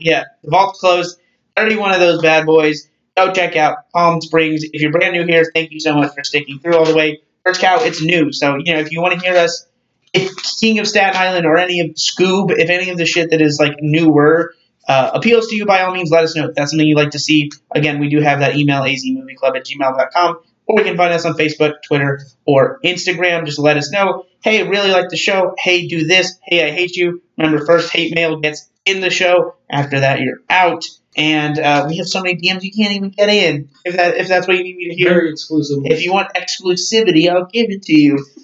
[0.00, 1.18] yeah, the vault's closed.
[1.56, 2.88] 31 of those bad boys.
[3.16, 4.64] Go check out Palm Springs.
[4.64, 7.20] If you're brand new here, thank you so much for sticking through all the way.
[7.44, 8.32] First Cow, it's new.
[8.32, 9.66] So, you know, if you want to hear us,
[10.12, 13.42] if King of Staten Island or any of Scoob, if any of the shit that
[13.42, 14.54] is like newer
[14.88, 16.48] uh, appeals to you, by all means, let us know.
[16.48, 19.66] If that's something you'd like to see, again, we do have that email, azmovieclub at
[19.66, 20.38] gmail.com.
[20.66, 23.44] Or you can find us on Facebook, Twitter, or Instagram.
[23.46, 24.26] Just let us know.
[24.42, 25.54] Hey, really like the show.
[25.58, 26.38] Hey, do this.
[26.42, 27.22] Hey, I hate you.
[27.36, 29.56] Remember, first hate mail gets in the show.
[29.70, 30.84] After that, you're out.
[31.16, 33.68] And uh, we have so many DMs you can't even get in.
[33.84, 35.10] If that if that's what you need me to hear.
[35.10, 35.78] Very exclusive.
[35.84, 38.24] If you want exclusivity, I'll give it to you.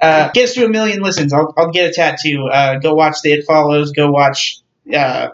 [0.00, 1.32] Uh, get us to a million listens.
[1.32, 2.46] I'll, I'll get a tattoo.
[2.46, 3.90] Uh, go watch the It Follows.
[3.90, 4.60] Go watch
[4.94, 5.30] uh,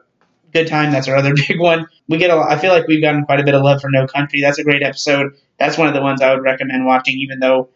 [0.54, 0.90] Good Time.
[0.90, 1.86] That's our other big one.
[2.08, 3.90] We get a lot, I feel like we've gotten quite a bit of love for
[3.90, 4.40] No Country.
[4.40, 5.34] That's a great episode.
[5.58, 7.68] That's one of the ones I would recommend watching, even though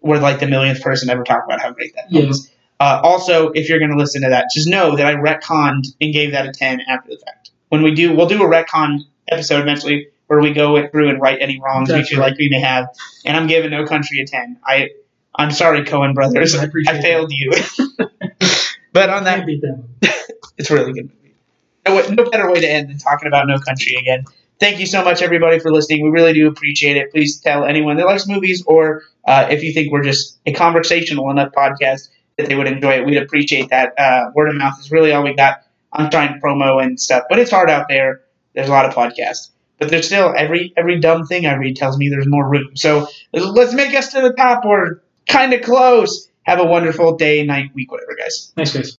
[0.00, 2.28] we're like the millionth person to ever talk about how great that Yeah.
[2.28, 2.48] is.
[2.78, 6.12] Uh, also, if you're going to listen to that, just know that I retconned and
[6.12, 7.45] gave that a 10 after the fact.
[7.68, 11.38] When we do, we'll do a retcon episode eventually where we go through and right
[11.40, 12.30] any wrongs we That's feel right.
[12.30, 12.88] like we may have.
[13.24, 14.58] And I'm giving No Country a 10.
[14.64, 14.90] I,
[15.34, 16.54] I'm sorry, Coen brothers.
[16.54, 17.52] I I, failed you.
[18.92, 19.84] but on that beat that.
[20.58, 21.34] it's a really good movie.
[21.86, 24.24] No, no better way to end than talking about No Country again.
[24.58, 26.02] Thank you so much, everybody, for listening.
[26.02, 27.12] We really do appreciate it.
[27.12, 31.30] Please tell anyone that likes movies, or uh, if you think we're just a conversational
[31.30, 32.08] enough podcast
[32.38, 33.92] that they would enjoy it, we'd appreciate that.
[33.98, 35.62] Uh, word of mouth is really all we got.
[35.96, 38.22] I'm trying promo and stuff, but it's hard out there.
[38.54, 41.98] There's a lot of podcasts, but there's still every every dumb thing I read tells
[41.98, 42.76] me there's more room.
[42.76, 44.64] So let's make us to the top.
[44.64, 46.28] We're kind of close.
[46.44, 48.52] Have a wonderful day, night, week, whatever, guys.
[48.54, 48.96] Thanks, guys.